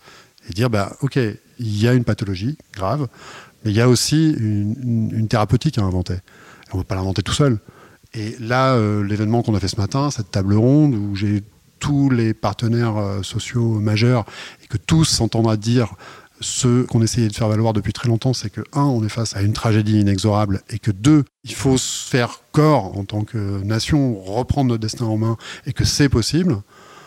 Et 0.49 0.53
dire, 0.53 0.69
bah, 0.69 0.95
ok, 1.01 1.17
il 1.17 1.81
y 1.81 1.87
a 1.87 1.93
une 1.93 2.03
pathologie 2.03 2.57
grave, 2.73 3.07
mais 3.63 3.71
il 3.71 3.77
y 3.77 3.81
a 3.81 3.89
aussi 3.89 4.31
une, 4.31 5.27
thérapeutique 5.27 5.77
à 5.77 5.81
inventer. 5.81 6.17
on 6.71 6.77
ne 6.77 6.81
va 6.81 6.85
pas 6.85 6.95
l'inventer 6.95 7.23
tout 7.23 7.33
seul. 7.33 7.59
Et 8.13 8.35
là, 8.39 8.75
euh, 8.75 9.03
l'événement 9.03 9.41
qu'on 9.41 9.55
a 9.55 9.59
fait 9.59 9.67
ce 9.67 9.77
matin, 9.79 10.09
cette 10.11 10.31
table 10.31 10.55
ronde 10.55 10.95
où 10.95 11.15
j'ai 11.15 11.43
tous 11.79 12.09
les 12.09 12.33
partenaires 12.33 12.97
euh, 12.97 13.23
sociaux 13.23 13.79
majeurs 13.79 14.25
et 14.63 14.67
que 14.67 14.77
tous 14.77 15.05
s'entendent 15.05 15.49
à 15.49 15.57
dire 15.57 15.95
ce 16.45 16.83
qu'on 16.83 17.01
essayait 17.01 17.27
de 17.27 17.35
faire 17.35 17.47
valoir 17.47 17.73
depuis 17.73 17.91
très 17.91 18.07
longtemps, 18.07 18.33
c'est 18.33 18.51
que, 18.51 18.61
un, 18.73 18.83
on 18.83 19.03
est 19.03 19.09
face 19.09 19.35
à 19.35 19.41
une 19.41 19.53
tragédie 19.53 19.99
inexorable, 19.99 20.61
et 20.69 20.77
que, 20.77 20.91
deux, 20.91 21.25
il 21.43 21.55
faut 21.55 21.77
se 21.77 22.07
faire 22.07 22.41
corps 22.51 22.95
en 22.95 23.03
tant 23.03 23.23
que 23.23 23.63
nation, 23.63 24.21
reprendre 24.21 24.69
notre 24.69 24.81
destin 24.81 25.05
en 25.05 25.17
main, 25.17 25.37
et 25.65 25.73
que 25.73 25.83
c'est 25.83 26.07
possible, 26.07 26.61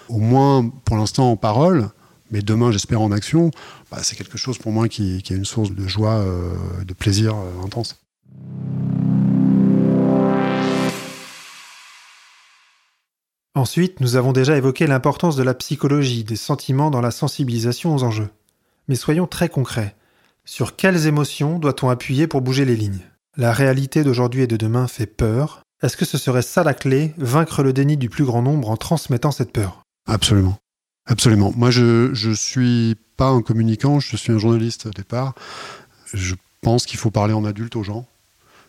au 0.08 0.18
moins 0.18 0.68
pour 0.84 0.96
l'instant 0.96 1.30
en 1.30 1.36
parole, 1.36 1.88
mais 2.32 2.42
demain, 2.42 2.72
j'espère 2.72 3.00
en 3.00 3.12
action, 3.12 3.52
bah, 3.92 3.98
c'est 4.02 4.16
quelque 4.16 4.38
chose 4.38 4.58
pour 4.58 4.72
moi 4.72 4.88
qui, 4.88 5.18
est 5.18 5.30
une 5.30 5.44
source 5.44 5.70
de 5.70 5.86
joie, 5.86 6.16
euh, 6.16 6.52
de 6.84 6.92
plaisir 6.92 7.36
euh, 7.36 7.64
intense. 7.64 7.96
Ensuite, 13.54 14.00
nous 14.00 14.16
avons 14.16 14.32
déjà 14.32 14.56
évoqué 14.56 14.88
l'importance 14.88 15.36
de 15.36 15.44
la 15.44 15.54
psychologie, 15.54 16.24
des 16.24 16.36
sentiments 16.36 16.90
dans 16.90 17.00
la 17.00 17.12
sensibilisation 17.12 17.94
aux 17.94 18.02
enjeux. 18.02 18.30
Mais 18.88 18.96
soyons 18.96 19.26
très 19.26 19.48
concrets. 19.48 19.94
Sur 20.44 20.76
quelles 20.76 21.06
émotions 21.06 21.58
doit-on 21.58 21.90
appuyer 21.90 22.26
pour 22.26 22.40
bouger 22.40 22.64
les 22.64 22.76
lignes? 22.76 23.04
La 23.36 23.52
réalité 23.52 24.02
d'aujourd'hui 24.02 24.42
et 24.42 24.46
de 24.46 24.56
demain 24.56 24.88
fait 24.88 25.06
peur. 25.06 25.62
Est-ce 25.82 25.96
que 25.96 26.06
ce 26.06 26.18
serait 26.18 26.42
ça 26.42 26.64
la 26.64 26.74
clé, 26.74 27.14
vaincre 27.18 27.62
le 27.62 27.72
déni 27.72 27.96
du 27.96 28.08
plus 28.08 28.24
grand 28.24 28.42
nombre 28.42 28.70
en 28.70 28.76
transmettant 28.76 29.30
cette 29.30 29.52
peur? 29.52 29.82
Absolument. 30.06 30.56
Absolument. 31.06 31.52
Moi, 31.54 31.70
je 31.70 32.10
ne 32.28 32.34
suis 32.34 32.96
pas 33.16 33.28
un 33.28 33.42
communicant, 33.42 34.00
je 34.00 34.16
suis 34.16 34.32
un 34.32 34.38
journaliste 34.38 34.86
au 34.86 34.90
départ. 34.90 35.34
Je 36.12 36.34
pense 36.62 36.86
qu'il 36.86 36.98
faut 36.98 37.10
parler 37.10 37.34
en 37.34 37.44
adulte 37.44 37.76
aux 37.76 37.82
gens. 37.82 38.06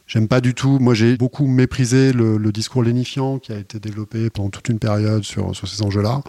J'aime 0.06 0.28
pas 0.28 0.42
du 0.42 0.54
tout. 0.54 0.80
Moi, 0.80 0.96
j'ai 0.96 1.18
beaucoup 1.18 1.48
méprisé 1.48 2.14
le, 2.14 2.52
discours 2.52 2.84
lénifiant 2.84 3.40
qui 3.40 3.54
a 3.54 3.58
été 3.58 3.80
développé 3.80 4.30
pendant 4.30 4.50
toute 4.50 4.68
une 4.68 4.80
période 4.80 5.24
sur, 5.24 5.56
sur 5.56 5.68
ces 5.68 5.84
enjeux-là. 5.84 6.24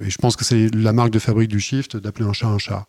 Et 0.00 0.10
je 0.10 0.18
pense 0.18 0.36
que 0.36 0.44
c'est 0.44 0.72
la 0.74 0.92
marque 0.92 1.10
de 1.10 1.18
fabrique 1.18 1.48
du 1.48 1.60
shift 1.60 1.96
d'appeler 1.96 2.26
un 2.26 2.32
chat 2.32 2.46
un 2.46 2.58
chat. 2.58 2.86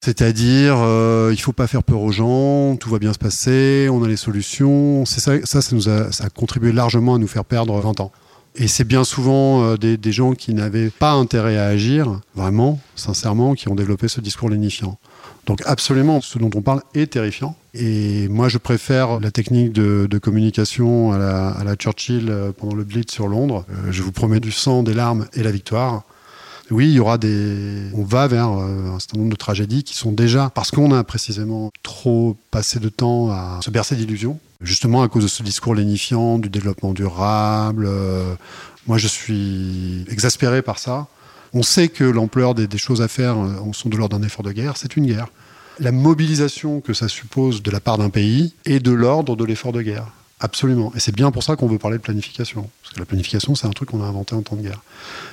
C'est-à-dire, 0.00 0.76
euh, 0.78 1.30
il 1.32 1.40
faut 1.40 1.52
pas 1.52 1.66
faire 1.66 1.82
peur 1.82 2.00
aux 2.00 2.12
gens, 2.12 2.76
tout 2.76 2.88
va 2.88 2.98
bien 2.98 3.12
se 3.12 3.18
passer, 3.18 3.88
on 3.90 4.02
a 4.04 4.08
les 4.08 4.16
solutions. 4.16 5.04
C'est 5.04 5.20
ça, 5.20 5.32
ça, 5.44 5.60
ça, 5.60 5.74
nous 5.74 5.88
a, 5.88 6.10
contribué 6.34 6.72
largement 6.72 7.16
à 7.16 7.18
nous 7.18 7.26
faire 7.26 7.44
perdre 7.44 7.78
20 7.80 8.00
ans. 8.00 8.12
Et 8.60 8.66
c'est 8.66 8.84
bien 8.84 9.04
souvent 9.04 9.62
euh, 9.62 9.76
des, 9.76 10.12
gens 10.12 10.32
qui 10.32 10.52
n'avaient 10.52 10.90
pas 10.90 11.12
intérêt 11.12 11.56
à 11.56 11.66
agir, 11.66 12.20
vraiment, 12.34 12.80
sincèrement, 12.96 13.54
qui 13.54 13.68
ont 13.68 13.74
développé 13.74 14.08
ce 14.08 14.20
discours 14.20 14.50
lénifiant. 14.50 14.98
Donc 15.46 15.62
absolument, 15.64 16.20
ce 16.20 16.38
dont 16.38 16.50
on 16.54 16.62
parle 16.62 16.82
est 16.94 17.12
terrifiant. 17.12 17.56
Et 17.74 18.28
moi, 18.28 18.48
je 18.48 18.58
préfère 18.58 19.20
la 19.20 19.30
technique 19.30 19.72
de, 19.72 20.08
de 20.10 20.18
communication 20.18 21.12
à 21.12 21.18
la, 21.18 21.48
à 21.50 21.64
la, 21.64 21.76
Churchill 21.76 22.28
euh, 22.28 22.50
pendant 22.50 22.74
le 22.74 22.84
Blitz 22.84 23.12
sur 23.12 23.28
Londres. 23.28 23.64
Euh, 23.70 23.92
je 23.92 24.02
vous 24.02 24.12
promets 24.12 24.40
du 24.40 24.50
sang, 24.50 24.82
des 24.82 24.94
larmes 24.94 25.26
et 25.34 25.42
la 25.42 25.52
victoire. 25.52 26.02
Oui, 26.70 26.88
il 26.88 26.94
y 26.94 27.00
aura 27.00 27.18
des. 27.18 27.90
On 27.94 28.04
va 28.04 28.26
vers 28.26 28.50
euh, 28.50 28.94
un 28.94 28.98
certain 28.98 29.18
nombre 29.18 29.30
de 29.30 29.36
tragédies 29.36 29.84
qui 29.84 29.94
sont 29.94 30.12
déjà, 30.12 30.50
parce 30.50 30.70
qu'on 30.70 30.92
a 30.92 31.02
précisément 31.02 31.70
trop 31.82 32.36
passé 32.50 32.78
de 32.78 32.88
temps 32.88 33.30
à 33.30 33.60
se 33.62 33.70
bercer 33.70 33.96
d'illusions, 33.96 34.38
justement 34.60 35.02
à 35.02 35.08
cause 35.08 35.22
de 35.22 35.28
ce 35.28 35.42
discours 35.42 35.74
lénifiant 35.74 36.38
du 36.38 36.50
développement 36.50 36.92
durable. 36.92 37.86
Euh, 37.88 38.34
moi, 38.86 38.98
je 38.98 39.08
suis 39.08 40.04
exaspéré 40.10 40.62
par 40.62 40.78
ça. 40.78 41.06
On 41.54 41.62
sait 41.62 41.88
que 41.88 42.04
l'ampleur 42.04 42.54
des, 42.54 42.68
choses 42.78 43.00
à 43.00 43.08
faire 43.08 43.38
euh, 43.38 43.72
sont 43.72 43.88
de 43.88 43.96
l'ordre 43.96 44.18
d'un 44.18 44.26
effort 44.26 44.44
de 44.44 44.52
guerre. 44.52 44.76
C'est 44.76 44.96
une 44.96 45.06
guerre. 45.06 45.28
La 45.80 45.92
mobilisation 45.92 46.80
que 46.80 46.92
ça 46.92 47.08
suppose 47.08 47.62
de 47.62 47.70
la 47.70 47.80
part 47.80 47.98
d'un 47.98 48.10
pays 48.10 48.54
est 48.66 48.80
de 48.80 48.90
l'ordre 48.90 49.36
de 49.36 49.44
l'effort 49.44 49.72
de 49.72 49.80
guerre. 49.80 50.08
Absolument. 50.40 50.92
Et 50.94 51.00
c'est 51.00 51.14
bien 51.14 51.30
pour 51.30 51.42
ça 51.42 51.56
qu'on 51.56 51.66
veut 51.66 51.78
parler 51.78 51.98
de 51.98 52.02
planification. 52.02 52.70
Parce 52.82 52.94
que 52.94 53.00
la 53.00 53.06
planification, 53.06 53.54
c'est 53.54 53.66
un 53.66 53.70
truc 53.70 53.90
qu'on 53.90 54.02
a 54.02 54.06
inventé 54.06 54.34
en 54.34 54.42
temps 54.42 54.56
de 54.56 54.62
guerre. 54.62 54.82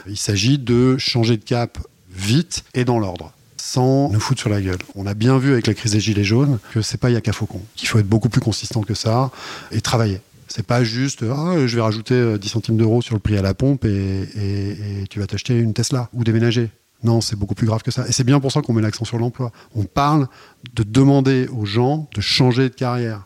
Il 0.08 0.18
s'agit 0.18 0.58
de 0.58 0.98
changer 0.98 1.38
de 1.38 1.44
cap 1.44 1.78
vite 2.10 2.64
et 2.74 2.86
dans 2.86 3.00
l'ordre 3.00 3.32
sans 3.58 4.12
nous 4.12 4.20
foutre 4.20 4.42
sur 4.42 4.50
la 4.50 4.62
gueule. 4.62 4.78
On 4.94 5.08
a 5.08 5.16
bien 5.16 5.40
vu 5.40 5.52
avec 5.52 5.66
la 5.66 5.74
crise 5.74 5.94
des 5.94 6.00
gilets 6.00 6.24
jaunes 6.24 6.60
que 6.72 6.84
c'est 6.84 7.00
pas 7.00 7.10
Yaka 7.10 7.34
Faucon, 7.34 7.62
qu'il 7.76 7.88
faut 7.88 7.98
être 7.98 8.08
beaucoup 8.08 8.30
plus 8.30 8.40
consistant 8.40 8.82
que 8.82 8.94
ça 8.94 9.32
et 9.72 9.82
travailler. 9.82 10.22
C'est 10.48 10.66
pas 10.66 10.84
juste 10.84 11.24
ah, 11.24 11.56
je 11.66 11.76
vais 11.76 11.82
rajouter 11.82 12.38
10 12.38 12.48
centimes 12.48 12.78
d'euros 12.78 13.02
sur 13.02 13.16
le 13.16 13.20
prix 13.20 13.38
à 13.38 13.42
la 13.42 13.56
pompe 13.56 13.86
et 13.86 15.06
tu 15.10 15.20
vas 15.20 15.26
t'acheter 15.26 15.58
une 15.58 15.74
Tesla 15.74 16.10
ou 16.14 16.24
déménager. 16.24 16.70
Non, 17.04 17.22
c'est 17.22 17.36
beaucoup 17.36 17.56
plus 17.56 17.68
grave 17.68 17.82
que 17.84 17.92
ça. 17.92 18.08
Et 18.08 18.12
c'est 18.12 18.24
bien 18.24 18.40
pour 18.40 18.52
ça 18.52 18.62
qu'on 18.62 18.74
met 18.74 18.82
l'accent 18.82 19.06
sur 19.06 19.18
l'emploi. 19.18 19.52
On 19.76 19.84
parle 19.84 20.28
de 20.74 20.84
demander 20.84 21.48
aux 21.48 21.66
gens 21.66 22.08
de 22.16 22.22
changer 22.22 22.70
de 22.70 22.74
carrière 22.74 23.26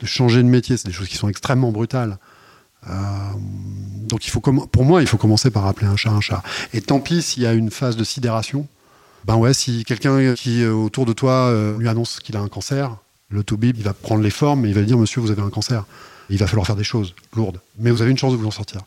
de 0.00 0.06
changer 0.06 0.42
de 0.42 0.48
métier. 0.48 0.76
C'est 0.76 0.86
des 0.86 0.92
choses 0.92 1.08
qui 1.08 1.16
sont 1.16 1.28
extrêmement 1.28 1.72
brutales. 1.72 2.18
Euh, 2.88 2.92
donc 4.08 4.26
il 4.26 4.30
faut 4.30 4.40
pour 4.40 4.84
moi, 4.84 5.00
il 5.00 5.08
faut 5.08 5.16
commencer 5.16 5.50
par 5.50 5.66
appeler 5.66 5.86
un 5.86 5.96
chat 5.96 6.10
un 6.10 6.20
chat. 6.20 6.42
Et 6.72 6.80
tant 6.80 7.00
pis 7.00 7.22
s'il 7.22 7.42
y 7.42 7.46
a 7.46 7.52
une 7.52 7.70
phase 7.70 7.96
de 7.96 8.04
sidération. 8.04 8.66
Ben 9.24 9.36
ouais, 9.36 9.54
si 9.54 9.84
quelqu'un 9.84 10.34
qui 10.34 10.62
euh, 10.62 10.72
autour 10.72 11.06
de 11.06 11.14
toi 11.14 11.32
euh, 11.32 11.78
lui 11.78 11.88
annonce 11.88 12.20
qu'il 12.20 12.36
a 12.36 12.40
un 12.40 12.48
cancer, 12.48 12.94
le 13.30 13.42
il 13.62 13.82
va 13.82 13.94
prendre 13.94 14.22
les 14.22 14.30
formes 14.30 14.66
et 14.66 14.68
il 14.68 14.74
va 14.74 14.82
dire 14.82 14.98
Monsieur, 14.98 15.20
vous 15.20 15.30
avez 15.30 15.42
un 15.42 15.50
cancer. 15.50 15.84
il 16.28 16.38
va 16.38 16.46
falloir 16.46 16.66
faire 16.66 16.76
des 16.76 16.84
choses 16.84 17.14
lourdes. 17.34 17.60
Mais 17.78 17.90
vous 17.90 18.02
avez 18.02 18.10
une 18.10 18.18
chance 18.18 18.32
de 18.32 18.36
vous 18.36 18.46
en 18.46 18.50
sortir. 18.50 18.82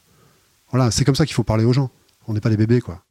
Voilà, 0.71 0.91
c'est 0.91 1.05
comme 1.05 1.15
ça 1.15 1.25
qu'il 1.25 1.33
faut 1.33 1.43
parler 1.43 1.65
aux 1.65 1.73
gens. 1.73 1.89
On 2.27 2.33
n'est 2.33 2.41
pas 2.41 2.49
des 2.49 2.57
bébés, 2.57 2.81
quoi. 2.81 3.01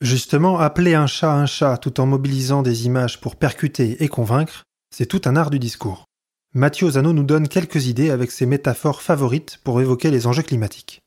Justement, 0.00 0.58
appeler 0.58 0.94
un 0.94 1.06
chat 1.06 1.32
un 1.32 1.46
chat 1.46 1.78
tout 1.78 2.00
en 2.00 2.06
mobilisant 2.06 2.62
des 2.62 2.86
images 2.86 3.20
pour 3.20 3.36
percuter 3.36 4.02
et 4.02 4.08
convaincre, 4.08 4.64
c'est 4.94 5.06
tout 5.06 5.22
un 5.24 5.36
art 5.36 5.50
du 5.50 5.60
discours. 5.60 6.04
Mathieu 6.54 6.90
Zano 6.90 7.14
nous 7.14 7.22
donne 7.22 7.48
quelques 7.48 7.86
idées 7.86 8.10
avec 8.10 8.30
ses 8.30 8.44
métaphores 8.44 9.00
favorites 9.00 9.58
pour 9.64 9.80
évoquer 9.80 10.10
les 10.10 10.26
enjeux 10.26 10.42
climatiques. 10.42 11.00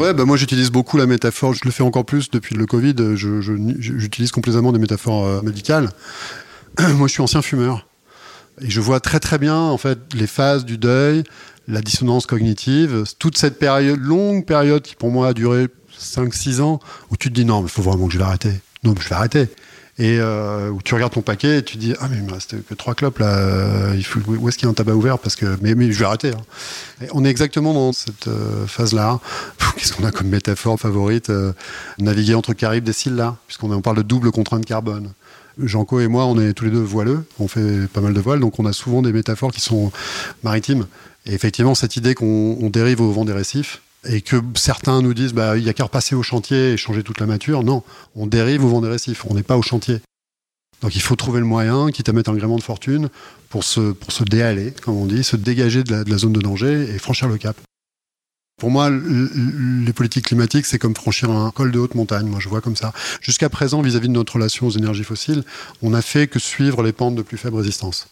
Ouais, 0.00 0.14
bah 0.14 0.24
moi 0.24 0.38
j'utilise 0.38 0.70
beaucoup 0.70 0.96
la 0.96 1.06
métaphore, 1.06 1.52
je 1.52 1.60
le 1.66 1.70
fais 1.70 1.82
encore 1.82 2.06
plus 2.06 2.30
depuis 2.30 2.54
le 2.54 2.64
Covid, 2.64 2.94
j'utilise 3.14 4.32
complètement 4.32 4.72
des 4.72 4.78
métaphores 4.78 5.26
euh, 5.26 5.42
médicales. 5.42 5.90
moi 6.94 7.08
je 7.08 7.12
suis 7.12 7.22
ancien 7.22 7.42
fumeur 7.42 7.86
et 8.62 8.70
je 8.70 8.80
vois 8.80 9.00
très 9.00 9.20
très 9.20 9.38
bien 9.38 9.54
en 9.54 9.76
fait 9.76 9.98
les 10.14 10.26
phases 10.26 10.64
du 10.64 10.78
deuil, 10.78 11.24
la 11.68 11.82
dissonance 11.82 12.24
cognitive, 12.24 13.04
toute 13.18 13.36
cette 13.36 13.58
période, 13.58 14.00
longue 14.00 14.46
période 14.46 14.82
qui 14.82 14.96
pour 14.96 15.10
moi 15.10 15.28
a 15.28 15.34
duré 15.34 15.68
5-6 16.00 16.62
ans, 16.62 16.80
où 17.10 17.18
tu 17.18 17.28
te 17.28 17.34
dis 17.34 17.44
non 17.44 17.62
il 17.62 17.68
faut 17.68 17.82
vraiment 17.82 18.06
que 18.06 18.14
je 18.14 18.18
vais 18.18 18.24
arrêter. 18.24 18.52
Non 18.82 18.94
mais 18.94 19.02
je 19.02 19.10
vais 19.10 19.14
arrêter 19.14 19.48
et 19.98 20.18
euh, 20.18 20.70
où 20.70 20.82
tu 20.82 20.94
regardes 20.94 21.12
ton 21.12 21.22
paquet 21.22 21.58
et 21.58 21.62
tu 21.62 21.76
dis 21.76 21.94
ah 22.00 22.08
mais 22.10 22.16
il 22.16 22.24
me 22.24 22.32
reste 22.32 22.56
que 22.64 22.74
trois 22.74 22.94
clopes 22.94 23.18
là 23.20 23.36
euh, 23.38 23.94
il 23.96 24.04
faut, 24.04 24.18
où 24.26 24.48
est-ce 24.48 24.58
qu'il 24.58 24.66
y 24.66 24.68
a 24.68 24.70
un 24.70 24.74
tabac 24.74 24.94
ouvert? 24.94 25.18
Parce 25.20 25.36
que 25.36 25.56
mais, 25.62 25.76
mais 25.76 25.92
je 25.92 25.98
vais 25.98 26.04
arrêter 26.04 26.30
hein. 26.30 27.06
on 27.12 27.24
est 27.24 27.30
exactement 27.30 27.72
dans 27.72 27.92
cette 27.92 28.26
euh, 28.26 28.66
phase 28.66 28.92
là 28.92 29.20
qu'est-ce 29.76 29.92
qu'on 29.92 30.04
a 30.04 30.10
comme 30.10 30.28
métaphore 30.28 30.78
favorite 30.80 31.30
naviguer 31.98 32.34
entre 32.34 32.54
Caraïbes 32.54 32.84
des 32.84 32.92
cils 32.92 33.14
là? 33.14 33.36
Puisqu'on 33.46 33.70
on 33.70 33.80
parle 33.80 33.98
de 33.98 34.02
double 34.02 34.30
contrainte 34.32 34.64
carbone. 34.64 35.12
Jean-Co 35.58 36.00
et 36.00 36.08
moi 36.08 36.26
on 36.26 36.40
est 36.40 36.52
tous 36.52 36.64
les 36.64 36.72
deux 36.72 36.82
voileux. 36.82 37.24
On 37.38 37.46
fait 37.46 37.86
pas 37.88 38.00
mal 38.00 38.14
de 38.14 38.20
voiles 38.20 38.40
donc 38.40 38.58
on 38.58 38.66
a 38.66 38.72
souvent 38.72 39.02
des 39.02 39.12
métaphores 39.12 39.52
qui 39.52 39.60
sont 39.60 39.92
maritimes. 40.42 40.86
Et 41.26 41.34
effectivement 41.34 41.76
cette 41.76 41.96
idée 41.96 42.14
qu'on 42.14 42.68
dérive 42.70 43.00
au 43.00 43.12
vent 43.12 43.24
des 43.24 43.32
récifs 43.32 43.80
et 44.06 44.20
que 44.20 44.36
certains 44.54 45.02
nous 45.02 45.14
disent 45.14 45.32
bah 45.32 45.56
il 45.56 45.64
y 45.64 45.68
a 45.68 45.72
qu'à 45.72 45.84
repasser 45.84 46.14
au 46.14 46.22
chantier 46.22 46.72
et 46.72 46.76
changer 46.76 47.02
toute 47.02 47.20
la 47.20 47.26
mature. 47.26 47.62
Non, 47.62 47.82
on 48.14 48.26
dérive 48.26 48.64
au 48.64 48.68
vent 48.68 48.80
des 48.80 48.88
récifs, 48.88 49.24
on 49.26 49.34
n'est 49.34 49.42
pas 49.42 49.56
au 49.56 49.62
chantier. 49.62 50.00
Donc 50.82 50.94
il 50.96 51.00
faut 51.00 51.16
trouver 51.16 51.40
le 51.40 51.46
moyen, 51.46 51.90
quitte 51.90 52.08
à 52.08 52.12
mettre 52.12 52.30
un 52.30 52.34
gréement 52.34 52.58
de 52.58 52.62
fortune, 52.62 53.08
pour 53.48 53.64
se, 53.64 53.92
pour 53.92 54.12
se 54.12 54.24
déhaler, 54.24 54.72
comme 54.82 54.96
on 54.96 55.06
dit, 55.06 55.24
se 55.24 55.36
dégager 55.36 55.82
de 55.82 56.04
la, 56.06 56.18
zone 56.18 56.32
de 56.32 56.40
danger 56.40 56.88
et 56.94 56.98
franchir 56.98 57.28
le 57.28 57.38
cap. 57.38 57.56
Pour 58.58 58.70
moi, 58.70 58.90
les 58.90 59.92
politiques 59.92 60.26
climatiques, 60.26 60.66
c'est 60.66 60.78
comme 60.78 60.94
franchir 60.94 61.30
un 61.30 61.50
col 61.50 61.72
de 61.72 61.78
haute 61.78 61.94
montagne. 61.94 62.26
Moi, 62.26 62.38
je 62.38 62.48
vois 62.48 62.60
comme 62.60 62.76
ça. 62.76 62.92
Jusqu'à 63.20 63.48
présent, 63.48 63.82
vis-à-vis 63.82 64.06
-vis 64.06 64.10
de 64.10 64.14
notre 64.14 64.34
relation 64.34 64.66
aux 64.66 64.70
énergies 64.70 65.04
fossiles, 65.04 65.42
on 65.82 65.90
n'a 65.90 66.02
fait 66.02 66.28
que 66.28 66.38
suivre 66.38 66.82
les 66.82 66.92
pentes 66.92 67.16
de 67.16 67.22
plus 67.22 67.38
faible 67.38 67.56
résistance. 67.56 68.08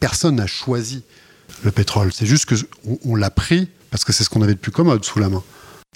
Personne 0.00 0.36
n'a 0.36 0.46
choisi 0.46 1.02
le 1.64 1.70
pétrole. 1.70 2.12
C'est 2.12 2.26
juste 2.26 2.46
qu'on 2.46 2.98
on, 3.04 3.14
l'a 3.14 3.30
pris 3.30 3.68
parce 3.90 4.04
que 4.04 4.12
c'est 4.12 4.24
ce 4.24 4.30
qu'on 4.30 4.42
avait 4.42 4.54
de 4.54 4.58
plus 4.58 4.72
commode 4.72 5.04
sous 5.04 5.18
la 5.18 5.28
main. 5.28 5.42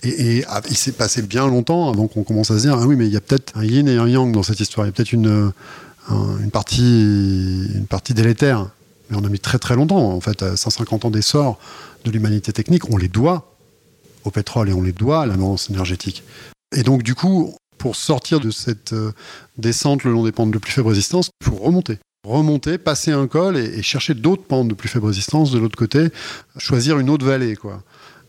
Et, 0.02 0.44
ah, 0.48 0.62
il 0.70 0.76
s'est 0.76 0.92
passé 0.92 1.20
bien 1.22 1.46
longtemps 1.46 1.90
avant 1.90 2.08
qu'on 2.08 2.22
commence 2.22 2.50
à 2.50 2.56
se 2.56 2.62
dire 2.62 2.74
ah 2.74 2.86
oui 2.86 2.96
mais 2.96 3.06
il 3.06 3.12
y 3.12 3.16
a 3.16 3.20
peut-être 3.20 3.52
un 3.56 3.64
yin 3.64 3.86
et 3.86 3.98
un 3.98 4.08
yang 4.08 4.32
dans 4.32 4.42
cette 4.42 4.60
histoire. 4.60 4.86
Il 4.86 4.88
y 4.88 4.92
a 4.92 4.92
peut-être 4.92 5.12
une, 5.12 5.52
partie 6.52 8.14
délétère. 8.14 8.70
Mais 9.10 9.16
on 9.18 9.24
a 9.24 9.28
mis 9.28 9.40
très 9.40 9.58
très 9.58 9.74
longtemps. 9.74 10.12
En 10.12 10.20
fait, 10.20 10.56
150 10.56 11.04
ans 11.04 11.10
d'essor 11.10 11.58
de 12.04 12.10
l'humanité 12.10 12.52
technique, 12.52 12.88
on 12.90 12.96
les 12.96 13.08
doit 13.08 13.56
au 14.24 14.30
pétrole 14.30 14.70
et 14.70 14.72
on 14.72 14.82
les 14.82 14.92
doit 14.92 15.22
à 15.22 15.26
la 15.26 15.34
énergétique. 15.68 16.22
Et 16.74 16.82
donc 16.82 17.02
du 17.02 17.14
coup, 17.14 17.54
pour 17.76 17.96
sortir 17.96 18.40
de 18.40 18.50
cette 18.50 18.92
euh, 18.92 19.12
descente 19.58 20.04
le 20.04 20.12
long 20.12 20.24
des 20.24 20.32
pentes 20.32 20.50
de 20.50 20.58
plus 20.58 20.72
faible 20.72 20.88
résistance, 20.88 21.30
il 21.40 21.48
faut 21.48 21.56
remonter 21.56 21.98
remonter, 22.24 22.78
passer 22.78 23.12
un 23.12 23.26
col 23.26 23.56
et, 23.56 23.82
chercher 23.82 24.14
d'autres 24.14 24.44
pentes 24.44 24.68
de 24.68 24.74
plus 24.74 24.88
faible 24.88 25.06
résistance 25.06 25.50
de 25.50 25.58
l'autre 25.58 25.76
côté, 25.76 26.08
choisir 26.58 26.98
une 26.98 27.10
autre 27.10 27.24
vallée, 27.24 27.56
quoi. 27.56 27.82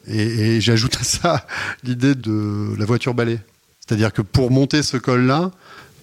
Et, 0.08 0.62
j'ajoute 0.62 0.98
à 1.00 1.04
ça 1.04 1.48
l'idée 1.84 2.16
de 2.16 2.74
la 2.78 2.86
voiture 2.86 3.14
balai. 3.14 3.40
C'est-à-dire 3.80 4.14
que 4.14 4.22
pour 4.22 4.52
monter 4.52 4.84
ce 4.84 4.98
col-là, 4.98 5.52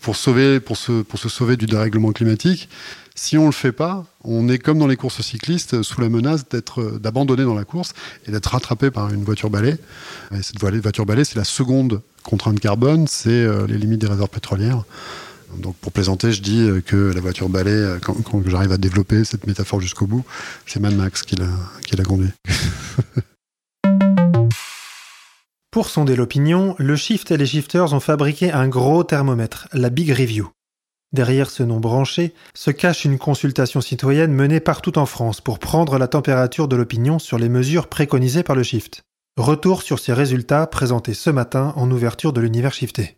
pour, 0.00 0.16
sauver, 0.16 0.60
pour, 0.60 0.76
se, 0.76 1.02
pour 1.02 1.18
se 1.18 1.28
sauver 1.28 1.56
du 1.56 1.66
dérèglement 1.66 2.12
climatique, 2.12 2.68
si 3.14 3.36
on 3.36 3.42
ne 3.42 3.46
le 3.46 3.52
fait 3.52 3.72
pas, 3.72 4.06
on 4.22 4.48
est 4.48 4.58
comme 4.58 4.78
dans 4.78 4.86
les 4.86 4.96
courses 4.96 5.22
cyclistes, 5.22 5.82
sous 5.82 6.00
la 6.00 6.08
menace 6.08 6.48
d'être, 6.48 6.98
d'abandonner 7.00 7.42
dans 7.42 7.54
la 7.54 7.64
course 7.64 7.92
et 8.26 8.30
d'être 8.30 8.46
rattrapé 8.46 8.92
par 8.92 9.12
une 9.12 9.24
voiture 9.24 9.50
balai. 9.50 9.76
Et 10.32 10.42
cette 10.42 10.60
voiture 10.60 11.04
balai, 11.04 11.24
c'est 11.24 11.36
la 11.36 11.44
seconde 11.44 12.00
contrainte 12.22 12.60
carbone, 12.60 13.08
c'est 13.08 13.30
euh, 13.30 13.66
les 13.66 13.76
limites 13.76 14.00
des 14.00 14.06
réserves 14.06 14.28
pétrolières. 14.28 14.84
Donc 15.56 15.76
pour 15.76 15.92
plaisanter, 15.92 16.32
je 16.32 16.42
dis 16.42 16.60
euh, 16.60 16.80
que 16.80 17.12
la 17.12 17.20
voiture 17.20 17.48
balai, 17.48 17.70
euh, 17.70 17.98
quand, 17.98 18.14
j'arrive 18.46 18.72
à 18.72 18.76
développer 18.76 19.24
cette 19.24 19.46
métaphore 19.46 19.80
jusqu'au 19.80 20.06
bout, 20.06 20.24
c'est 20.66 20.80
Mad 20.80 20.94
Max 20.94 21.22
qui 21.22 21.36
l'a 21.36 22.04
conduit. 22.04 22.30
pour 25.70 25.88
sonder 25.88 26.16
l'opinion, 26.16 26.74
le 26.78 26.96
Shift 26.96 27.30
et 27.30 27.36
les 27.36 27.46
Shifters 27.46 27.92
ont 27.92 28.00
fabriqué 28.00 28.52
un 28.52 28.68
gros 28.68 29.04
thermomètre, 29.04 29.68
la 29.72 29.90
Big 29.90 30.10
Review. 30.10 30.50
Derrière 31.12 31.48
ce 31.48 31.62
nom 31.62 31.80
branché 31.80 32.34
se 32.54 32.70
cache 32.70 33.06
une 33.06 33.16
consultation 33.16 33.80
citoyenne 33.80 34.32
menée 34.32 34.60
partout 34.60 34.98
en 34.98 35.06
France 35.06 35.40
pour 35.40 35.58
prendre 35.58 35.96
la 35.98 36.08
température 36.08 36.68
de 36.68 36.76
l'opinion 36.76 37.18
sur 37.18 37.38
les 37.38 37.48
mesures 37.48 37.88
préconisées 37.88 38.42
par 38.42 38.56
le 38.56 38.62
Shift. 38.62 39.02
Retour 39.38 39.82
sur 39.82 40.00
ces 40.00 40.12
résultats 40.12 40.66
présentés 40.66 41.14
ce 41.14 41.30
matin 41.30 41.72
en 41.76 41.90
ouverture 41.90 42.32
de 42.32 42.40
l'univers 42.40 42.74
shifté. 42.74 43.16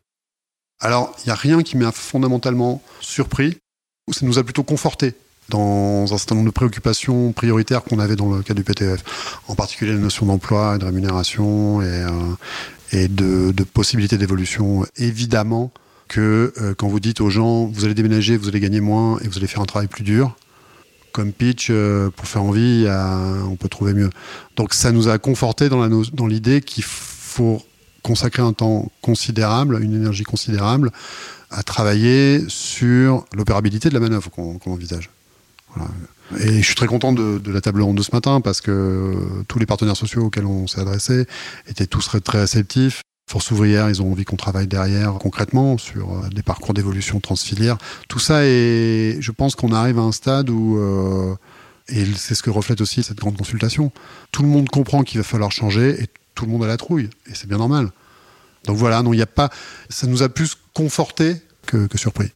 Alors, 0.80 1.14
il 1.18 1.28
n'y 1.28 1.32
a 1.32 1.34
rien 1.36 1.62
qui 1.62 1.76
m'a 1.76 1.92
fondamentalement 1.92 2.82
surpris, 3.00 3.58
ça 4.10 4.26
nous 4.26 4.38
a 4.38 4.44
plutôt 4.44 4.62
conforté 4.62 5.14
dans 5.48 6.04
un 6.04 6.18
certain 6.18 6.36
nombre 6.36 6.46
de 6.46 6.52
préoccupations 6.52 7.32
prioritaires 7.32 7.82
qu'on 7.82 7.98
avait 7.98 8.16
dans 8.16 8.32
le 8.32 8.42
cas 8.42 8.54
du 8.54 8.64
PTF, 8.64 9.02
en 9.48 9.54
particulier 9.54 9.92
la 9.92 9.98
notion 9.98 10.26
d'emploi 10.26 10.76
et 10.76 10.78
de 10.78 10.84
rémunération 10.84 11.82
et, 11.82 12.06
euh, 12.92 13.08
de, 13.08 13.52
de 13.52 13.64
possibilités 13.64 14.16
d'évolution. 14.16 14.86
Évidemment 14.96 15.72
que 16.08 16.52
euh, 16.60 16.74
quand 16.74 16.88
vous 16.88 17.00
dites 17.00 17.20
aux 17.20 17.30
gens, 17.30 17.66
vous 17.66 17.84
allez 17.84 17.94
déménager, 17.94 18.36
vous 18.36 18.48
allez 18.48 18.60
gagner 18.60 18.80
moins 18.80 19.18
et 19.20 19.28
vous 19.28 19.38
allez 19.38 19.46
faire 19.46 19.60
un 19.60 19.66
travail 19.66 19.88
plus 19.88 20.04
dur, 20.04 20.36
comme 21.12 21.32
pitch, 21.32 21.68
euh, 21.70 22.10
pour 22.10 22.26
faire 22.26 22.42
envie, 22.42 22.86
on 22.88 23.56
peut 23.56 23.68
trouver 23.68 23.92
mieux. 23.92 24.10
Donc 24.56 24.72
ça 24.72 24.92
nous 24.92 25.08
a 25.08 25.18
conforté 25.18 25.68
dans 25.68 26.26
l'idée 26.26 26.60
qu'il 26.60 26.84
faut 26.84 27.62
consacrer 28.02 28.42
un 28.42 28.52
temps 28.52 28.90
considérable, 29.02 29.82
une 29.82 29.94
énergie 29.94 30.24
considérable, 30.24 30.90
à 31.50 31.62
travailler 31.62 32.44
sur 32.48 33.24
l'opérabilité 33.34 33.88
de 33.88 33.94
la 33.94 34.00
manœuvre 34.00 34.30
qu'on 34.30 34.58
envisage. 34.66 35.10
Et 36.38 36.58
je 36.58 36.66
suis 36.66 36.74
très 36.74 36.86
content 36.86 37.12
de, 37.12 37.40
la 37.50 37.60
table 37.60 37.82
ronde 37.82 37.96
de 37.96 38.02
ce 38.02 38.10
matin 38.12 38.40
parce 38.40 38.60
que 38.60 39.16
tous 39.48 39.58
les 39.58 39.66
partenaires 39.66 39.96
sociaux 39.96 40.26
auxquels 40.26 40.46
on 40.46 40.66
s'est 40.66 40.80
adressé 40.80 41.26
étaient 41.66 41.86
tous 41.86 42.08
très, 42.24 42.40
réceptifs. 42.40 43.02
Force 43.28 43.50
ouvrière, 43.52 43.88
ils 43.88 44.02
ont 44.02 44.10
envie 44.10 44.24
qu'on 44.24 44.36
travaille 44.36 44.66
derrière 44.66 45.14
concrètement 45.14 45.78
sur 45.78 46.10
euh, 46.10 46.28
des 46.30 46.42
parcours 46.42 46.74
d'évolution 46.74 47.20
transfilière. 47.20 47.78
Tout 48.08 48.18
ça 48.18 48.44
et 48.44 49.18
je 49.20 49.30
pense 49.30 49.54
qu'on 49.54 49.72
arrive 49.72 50.00
à 50.00 50.02
un 50.02 50.10
stade 50.10 50.50
où 50.50 50.78
euh, 50.78 51.36
et 51.88 52.04
c'est 52.16 52.34
ce 52.34 52.42
que 52.42 52.50
reflète 52.50 52.80
aussi 52.80 53.02
cette 53.02 53.18
grande 53.18 53.36
consultation. 53.36 53.92
Tout 54.32 54.42
le 54.42 54.48
monde 54.48 54.68
comprend 54.68 55.02
qu'il 55.02 55.18
va 55.18 55.24
falloir 55.24 55.52
changer 55.52 56.02
et 56.02 56.06
tout 56.34 56.46
le 56.46 56.52
monde 56.52 56.64
a 56.64 56.66
la 56.66 56.76
trouille, 56.76 57.10
et 57.26 57.34
c'est 57.34 57.46
bien 57.46 57.58
normal. 57.58 57.90
Donc 58.64 58.76
voilà, 58.76 59.02
non, 59.02 59.12
il 59.12 59.16
n'y 59.16 59.22
a 59.22 59.26
pas, 59.26 59.50
ça 59.88 60.06
nous 60.06 60.22
a 60.22 60.28
plus 60.28 60.56
conforté 60.74 61.36
que, 61.66 61.86
que 61.86 61.98
surpris. 61.98 62.30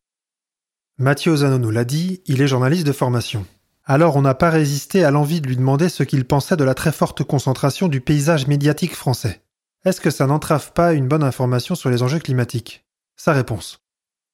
Mathieu 0.99 1.33
Ozano 1.33 1.59
nous 1.59 1.71
l'a 1.71 1.85
dit, 1.85 2.21
il 2.27 2.41
est 2.41 2.47
journaliste 2.47 2.87
de 2.87 2.93
formation. 2.93 3.45
Alors 3.85 4.17
on 4.17 4.23
n'a 4.23 4.35
pas 4.35 4.49
résisté 4.49 5.05
à 5.05 5.11
l'envie 5.11 5.41
de 5.41 5.49
lui 5.49 5.57
demander 5.57 5.89
ce 5.89 6.03
qu'il 6.03 6.25
pensait 6.25 6.57
de 6.57 6.65
la 6.65 6.75
très 6.75 6.93
forte 6.93 7.23
concentration 7.23 7.89
du 7.89 8.01
paysage 8.01 8.47
médiatique 8.47 8.95
français. 8.95 9.43
Est-ce 9.85 10.01
que 10.01 10.11
ça 10.11 10.27
n'entrave 10.27 10.73
pas 10.73 10.95
une 10.95 11.09
bonne 11.09 11.23
information 11.23 11.75
sur 11.75 11.91
les 11.91 12.03
enjeux 12.03 12.19
climatiques? 12.19 12.85
Sa 13.17 13.33
réponse. 13.33 13.81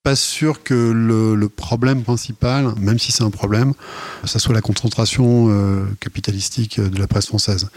Pas 0.04 0.16
sûr 0.16 0.62
que 0.62 0.74
le, 0.74 1.48
problème 1.48 2.04
principal, 2.04 2.72
même 2.78 2.98
si 2.98 3.10
c'est 3.10 3.24
un 3.24 3.30
problème, 3.30 3.74
ça 4.24 4.38
soit 4.38 4.54
la 4.54 4.62
concentration 4.62 5.48
euh, 5.50 5.84
capitalistique 5.98 6.80
de 6.80 6.98
la 6.98 7.06
presse 7.06 7.26
française. 7.26 7.68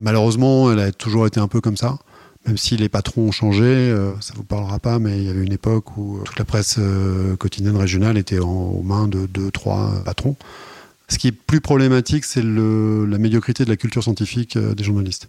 Malheureusement, 0.00 0.72
elle 0.72 0.80
a 0.80 0.92
toujours 0.92 1.26
été 1.26 1.40
un 1.40 1.48
peu 1.48 1.60
comme 1.60 1.76
ça. 1.76 1.98
Même 2.46 2.56
si 2.56 2.78
les 2.78 2.88
patrons 2.88 3.28
ont 3.28 3.32
changé, 3.32 3.64
euh, 3.64 4.12
ça 4.20 4.32
vous 4.34 4.44
parlera 4.44 4.78
pas, 4.78 4.98
mais 4.98 5.18
il 5.18 5.24
y 5.24 5.28
avait 5.28 5.44
une 5.44 5.52
époque 5.52 5.98
où 5.98 6.20
toute 6.24 6.38
la 6.38 6.46
presse 6.46 6.76
euh, 6.78 7.36
quotidienne 7.36 7.76
régionale 7.76 8.16
était 8.16 8.38
aux 8.38 8.82
mains 8.82 9.08
de 9.08 9.26
deux, 9.26 9.50
trois 9.50 10.02
patrons. 10.04 10.36
Ce 11.10 11.18
qui 11.18 11.26
est 11.26 11.32
plus 11.32 11.60
problématique, 11.60 12.24
c'est 12.24 12.42
la 12.42 13.18
médiocrité 13.18 13.64
de 13.64 13.70
la 13.70 13.76
culture 13.76 14.02
scientifique 14.02 14.56
euh, 14.56 14.74
des 14.74 14.84
journalistes. 14.84 15.28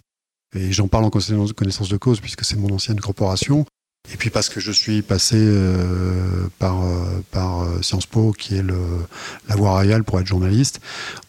Et 0.54 0.70
j'en 0.70 0.86
parle 0.86 1.04
en 1.04 1.10
connaissance 1.10 1.88
de 1.88 1.96
cause, 1.96 2.20
puisque 2.20 2.44
c'est 2.44 2.56
mon 2.56 2.72
ancienne 2.72 3.00
corporation. 3.00 3.66
Et 4.12 4.16
puis 4.16 4.30
parce 4.30 4.48
que 4.48 4.60
je 4.60 4.70
suis 4.70 5.02
passé 5.02 5.36
euh, 5.38 6.46
par, 6.58 6.84
euh, 6.84 7.22
par 7.30 7.66
Sciences 7.82 8.06
Po, 8.06 8.32
qui 8.32 8.56
est 8.56 8.62
le, 8.62 8.78
la 9.48 9.56
voie 9.56 9.70
royale 9.70 10.04
pour 10.04 10.20
être 10.20 10.26
journaliste, 10.26 10.80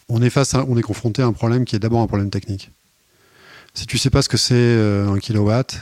on 0.09 0.21
est, 0.21 0.29
face 0.29 0.53
on 0.53 0.77
est 0.77 0.81
confronté 0.81 1.21
à 1.21 1.25
un 1.25 1.33
problème 1.33 1.65
qui 1.65 1.75
est 1.75 1.79
d'abord 1.79 2.01
un 2.01 2.07
problème 2.07 2.29
technique. 2.29 2.71
Si 3.73 3.87
tu 3.87 3.97
sais 3.97 4.09
pas 4.09 4.21
ce 4.21 4.29
que 4.29 4.37
c'est 4.37 4.77
un 5.07 5.17
kilowatt, 5.17 5.79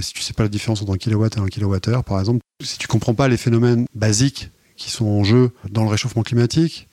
si 0.00 0.12
tu 0.12 0.22
sais 0.22 0.32
pas 0.32 0.42
la 0.42 0.48
différence 0.48 0.82
entre 0.82 0.92
un 0.92 0.96
kilowatt 0.96 1.36
et 1.36 1.40
un 1.40 1.46
kilowattheure, 1.46 2.02
par 2.02 2.18
exemple, 2.18 2.40
si 2.62 2.78
tu 2.78 2.88
comprends 2.88 3.14
pas 3.14 3.28
les 3.28 3.36
phénomènes 3.36 3.86
basiques 3.94 4.50
qui 4.76 4.90
sont 4.90 5.06
en 5.06 5.24
jeu 5.24 5.52
dans 5.70 5.84
le 5.84 5.88
réchauffement 5.88 6.22
climatique, 6.22 6.88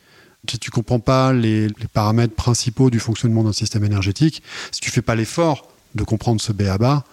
si 0.50 0.60
tu 0.60 0.72
comprends 0.72 1.00
pas 1.00 1.34
les, 1.34 1.68
paramètres 1.94 2.36
principaux 2.36 2.90
du 2.90 3.00
fonctionnement 3.00 3.44
d'un 3.44 3.54
système 3.54 3.84
énergétique, 3.84 4.44
si 4.72 4.82
tu 4.82 4.92
fais 4.92 5.02
pas 5.02 5.16
l'effort 5.16 5.68
de 5.96 6.04
comprendre 6.04 6.42
ce 6.42 6.52
B 6.52 6.64
à 6.64 6.78
bas, 6.78 7.04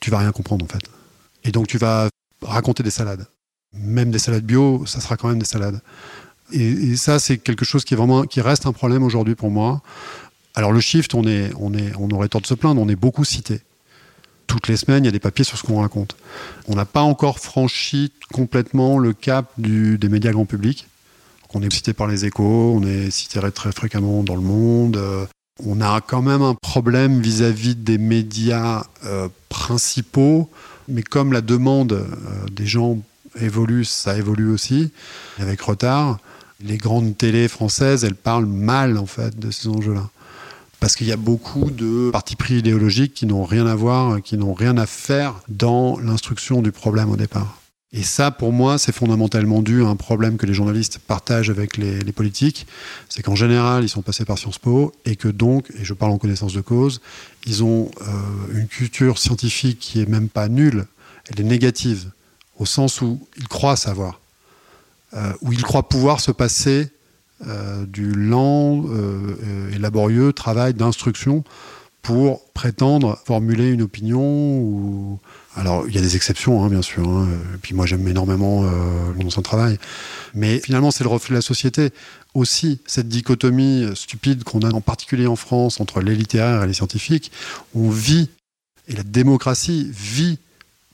tu 0.00 0.10
vas 0.10 0.18
rien 0.18 0.32
comprendre 0.32 0.64
en 0.64 0.68
fait. 0.68 0.82
Et 1.44 1.52
donc 1.52 1.66
tu 1.66 1.78
vas 1.78 2.08
raconter 2.42 2.82
des 2.82 2.90
salades. 2.90 3.26
Même 3.72 4.10
des 4.10 4.18
salades 4.18 4.44
bio, 4.44 4.84
ça 4.86 5.00
sera 5.00 5.16
quand 5.16 5.28
même 5.28 5.38
des 5.38 5.46
salades. 5.46 5.80
Et, 6.52 6.96
ça, 6.96 7.20
c'est 7.20 7.38
quelque 7.38 7.64
chose 7.64 7.84
qui 7.84 8.40
reste 8.40 8.66
un 8.66 8.72
problème 8.72 9.04
aujourd'hui 9.04 9.36
pour 9.36 9.50
moi. 9.50 9.82
Alors 10.54 10.72
le 10.72 10.80
shift, 10.80 11.14
on 11.14 11.24
est, 11.26 11.50
on 11.58 11.74
est, 11.74 11.92
on 11.98 12.10
aurait 12.10 12.28
tort 12.28 12.40
de 12.40 12.46
se 12.46 12.54
plaindre, 12.54 12.80
on 12.80 12.88
est 12.88 12.96
beaucoup 12.96 13.24
cité. 13.24 13.60
Toutes 14.46 14.66
les 14.66 14.76
semaines, 14.76 15.04
il 15.04 15.06
y 15.06 15.08
a 15.08 15.12
des 15.12 15.20
papiers 15.20 15.44
sur 15.44 15.56
ce 15.56 15.62
qu'on 15.62 15.80
raconte. 15.80 16.16
On 16.66 16.74
n'a 16.74 16.84
pas 16.84 17.02
encore 17.02 17.38
franchi 17.38 18.12
complètement 18.32 18.98
le 18.98 19.12
cap 19.12 19.52
des 19.58 20.08
médias 20.08 20.32
grand 20.32 20.44
public. 20.44 20.86
On 21.52 21.62
est 21.62 21.72
cité 21.72 21.92
par 21.92 22.06
les 22.06 22.24
échos, 22.26 22.74
on 22.76 22.86
est 22.86 23.10
cité 23.10 23.40
très 23.52 23.72
fréquemment 23.72 24.22
dans 24.22 24.36
le 24.36 24.40
monde. 24.40 24.96
Euh, 24.96 25.26
on 25.64 25.80
a 25.80 26.00
quand 26.00 26.22
même 26.22 26.42
un 26.42 26.54
problème 26.54 27.20
vis-à-vis 27.20 27.74
des 27.74 27.98
médias 27.98 28.84
euh, 29.04 29.28
principaux, 29.48 30.48
mais 30.88 31.02
comme 31.02 31.32
la 31.32 31.40
demande 31.40 31.92
euh, 31.92 32.06
des 32.52 32.66
gens 32.66 32.98
évolue, 33.40 33.84
ça 33.84 34.16
évolue 34.16 34.48
aussi, 34.48 34.92
avec 35.38 35.60
retard. 35.60 36.18
Les 36.62 36.76
grandes 36.76 37.16
télés 37.16 37.48
françaises, 37.48 38.04
elles 38.04 38.14
parlent 38.14 38.46
mal 38.46 38.96
en 38.96 39.06
fait 39.06 39.38
de 39.38 39.50
ces 39.50 39.68
enjeux-là. 39.68 40.08
Parce 40.80 40.96
qu'il 40.96 41.06
y 41.06 41.12
a 41.12 41.16
beaucoup 41.16 41.70
de 41.70 42.10
partis 42.10 42.36
pris 42.36 42.54
idéologiques 42.54 43.14
qui 43.14 43.26
n'ont 43.26 43.44
rien 43.44 43.66
à 43.66 43.74
voir, 43.74 44.22
qui 44.22 44.38
n'ont 44.38 44.54
rien 44.54 44.78
à 44.78 44.86
faire 44.86 45.34
dans 45.48 45.98
l'instruction 45.98 46.62
du 46.62 46.72
problème 46.72 47.10
au 47.10 47.16
départ. 47.16 47.60
Et 47.92 48.04
ça, 48.04 48.30
pour 48.30 48.52
moi, 48.52 48.78
c'est 48.78 48.92
fondamentalement 48.92 49.62
dû 49.62 49.82
à 49.82 49.88
un 49.88 49.96
problème 49.96 50.36
que 50.36 50.46
les 50.46 50.54
journalistes 50.54 50.98
partagent 50.98 51.50
avec 51.50 51.76
les, 51.76 52.12
politiques. 52.12 52.66
C'est 53.08 53.22
qu'en 53.22 53.34
général, 53.34 53.82
ils 53.82 53.88
sont 53.88 54.02
passés 54.02 54.24
par 54.24 54.38
Sciences 54.38 54.58
Po 54.58 54.92
et 55.04 55.16
que 55.16 55.26
donc, 55.26 55.70
et 55.76 55.84
je 55.84 55.92
parle 55.92 56.12
en 56.12 56.18
connaissance 56.18 56.52
de 56.52 56.60
cause, 56.60 57.00
ils 57.46 57.64
ont 57.64 57.90
euh, 58.02 58.04
une 58.54 58.68
culture 58.68 59.18
scientifique 59.18 59.80
qui 59.80 60.00
est 60.00 60.08
même 60.08 60.28
pas 60.28 60.48
nulle, 60.48 60.86
elle 61.28 61.40
est 61.40 61.48
négative, 61.48 62.10
au 62.58 62.66
sens 62.66 63.00
où 63.00 63.26
ils 63.36 63.48
croient 63.48 63.76
savoir, 63.76 64.20
euh, 65.14 65.32
où 65.40 65.52
ils 65.52 65.62
croient 65.62 65.88
pouvoir 65.88 66.20
se 66.20 66.30
passer 66.30 66.90
euh, 67.46 67.86
du 67.86 68.12
lent 68.12 68.84
et 69.72 69.78
laborieux 69.78 70.32
travail 70.32 70.74
d'instruction 70.74 71.44
pour 72.02 72.44
prétendre 72.52 73.18
formuler 73.24 73.70
une 73.70 73.82
opinion 73.82 74.58
ou 74.58 75.18
alors, 75.56 75.88
il 75.88 75.94
y 75.94 75.98
a 75.98 76.00
des 76.00 76.14
exceptions, 76.14 76.64
hein, 76.64 76.68
bien 76.68 76.82
sûr. 76.82 77.08
Hein. 77.08 77.28
Et 77.54 77.58
puis 77.58 77.74
moi, 77.74 77.84
j'aime 77.84 78.06
énormément 78.06 78.64
euh, 78.64 78.68
mon 79.16 79.26
ancien 79.26 79.42
travail. 79.42 79.78
Mais 80.32 80.60
finalement, 80.60 80.90
c'est 80.90 81.02
le 81.02 81.10
reflet 81.10 81.30
de 81.30 81.38
la 81.38 81.42
société. 81.42 81.90
Aussi, 82.34 82.80
cette 82.86 83.08
dichotomie 83.08 83.88
stupide 83.94 84.44
qu'on 84.44 84.60
a 84.60 84.72
en 84.72 84.80
particulier 84.80 85.26
en 85.26 85.34
France 85.34 85.80
entre 85.80 86.00
les 86.00 86.14
littéraires 86.14 86.62
et 86.62 86.66
les 86.68 86.74
scientifiques, 86.74 87.32
on 87.74 87.90
vit, 87.90 88.30
et 88.86 88.94
la 88.94 89.02
démocratie 89.02 89.90
vit, 89.92 90.38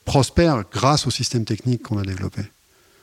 prospère 0.06 0.64
grâce 0.72 1.06
au 1.06 1.10
système 1.10 1.44
technique 1.44 1.82
qu'on 1.82 1.98
a 1.98 2.02
développé. 2.02 2.42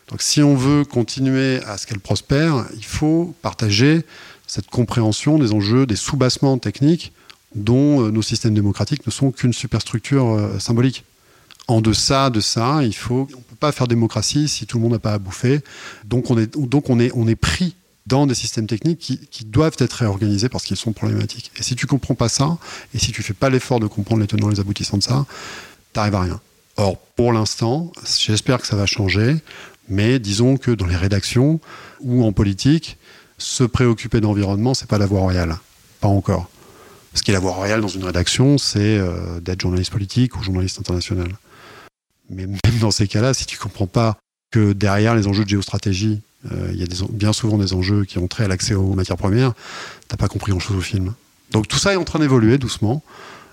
Donc 0.09 0.21
si 0.21 0.41
on 0.41 0.55
veut 0.55 0.85
continuer 0.85 1.61
à 1.63 1.77
ce 1.77 1.87
qu'elle 1.87 1.99
prospère, 1.99 2.65
il 2.75 2.85
faut 2.85 3.35
partager 3.41 4.05
cette 4.47 4.67
compréhension 4.67 5.39
des 5.39 5.53
enjeux, 5.53 5.85
des 5.85 5.95
soubassements 5.95 6.57
techniques 6.57 7.13
dont 7.55 8.01
euh, 8.01 8.11
nos 8.11 8.21
systèmes 8.21 8.53
démocratiques 8.53 9.05
ne 9.05 9.11
sont 9.11 9.31
qu'une 9.31 9.53
superstructure 9.53 10.33
euh, 10.33 10.59
symbolique 10.59 11.05
en 11.67 11.81
deçà 11.81 12.29
de 12.29 12.39
ça, 12.39 12.83
il 12.83 12.95
faut, 12.95 13.27
on 13.35 13.41
peut 13.41 13.55
pas 13.59 13.71
faire 13.71 13.87
démocratie 13.87 14.47
si 14.47 14.65
tout 14.65 14.77
le 14.77 14.83
monde 14.83 14.93
n'a 14.93 14.99
pas 14.99 15.13
à 15.13 15.19
bouffer. 15.19 15.61
Donc 16.05 16.29
on 16.29 16.37
est, 16.37 16.57
donc 16.57 16.89
on 16.89 16.99
est, 16.99 17.11
on 17.15 17.27
est 17.27 17.35
pris 17.35 17.75
dans 18.05 18.27
des 18.27 18.35
systèmes 18.35 18.67
techniques 18.67 18.99
qui, 18.99 19.45
doivent 19.45 19.77
être 19.77 19.93
réorganisés 19.93 20.49
parce 20.49 20.65
qu'ils 20.65 20.75
sont 20.75 20.91
problématiques. 20.91 21.51
Et 21.57 21.63
si 21.63 21.75
tu 21.75 21.87
comprends 21.87 22.15
pas 22.15 22.27
ça, 22.27 22.57
et 22.93 22.99
si 22.99 23.13
tu 23.13 23.23
fais 23.23 23.33
pas 23.33 23.49
l'effort 23.49 23.79
de 23.79 23.87
comprendre 23.87 24.21
les 24.21 24.27
tenants 24.27 24.49
et 24.49 24.55
les 24.55 24.59
aboutissants 24.59 24.97
de 24.97 25.03
ça, 25.03 25.25
t'arrives 25.93 26.15
à 26.15 26.21
rien. 26.21 26.41
Or, 26.75 26.97
pour 27.15 27.31
l'instant, 27.31 27.93
j'espère 28.19 28.59
que 28.59 28.67
ça 28.67 28.75
va 28.75 28.85
changer, 28.85 29.37
mais 29.89 30.19
disons 30.19 30.57
que 30.57 30.71
dans 30.71 30.85
les 30.85 30.95
rédactions 30.95 31.59
ou 32.01 32.23
en 32.23 32.31
politique, 32.31 32.97
se 33.37 33.63
préoccuper 33.63 34.21
d'environnement, 34.21 34.73
c'est 34.73 34.87
pas 34.87 34.97
la 34.97 35.05
voie 35.05 35.19
royale. 35.19 35.57
Pas 35.99 36.07
encore. 36.07 36.49
Ce 37.13 37.21
qui 37.21 37.31
est 37.31 37.33
la 37.33 37.39
voie 37.39 37.51
royale 37.51 37.81
dans 37.81 37.87
une 37.87 38.03
rédaction, 38.03 38.57
c'est 38.57 38.97
euh, 38.97 39.39
d'être 39.39 39.61
journaliste 39.61 39.91
politique 39.91 40.35
ou 40.37 40.43
journaliste 40.43 40.79
international. 40.79 41.27
Mais 42.29 42.47
même 42.47 42.79
dans 42.79 42.91
ces 42.91 43.07
cas-là, 43.07 43.33
si 43.33 43.45
tu 43.45 43.57
comprends 43.57 43.87
pas 43.87 44.17
que 44.51 44.73
derrière 44.73 45.15
les 45.15 45.27
enjeux 45.27 45.43
de 45.43 45.49
géostratégie, 45.49 46.21
euh, 46.51 46.69
il 46.73 46.79
y 46.79 46.83
a 46.83 46.87
bien 47.11 47.33
souvent 47.33 47.57
des 47.57 47.73
enjeux 47.73 48.05
qui 48.05 48.17
ont 48.17 48.27
trait 48.27 48.45
à 48.45 48.47
l'accès 48.47 48.73
aux 48.73 48.93
matières 48.93 49.17
premières, 49.17 49.53
t'as 50.07 50.17
pas 50.17 50.27
compris 50.27 50.51
grand-chose 50.51 50.77
au 50.77 50.81
film. 50.81 51.13
Donc 51.51 51.67
tout 51.67 51.77
ça 51.77 51.93
est 51.93 51.97
en 51.97 52.03
train 52.03 52.19
d'évoluer 52.19 52.57
doucement. 52.57 53.03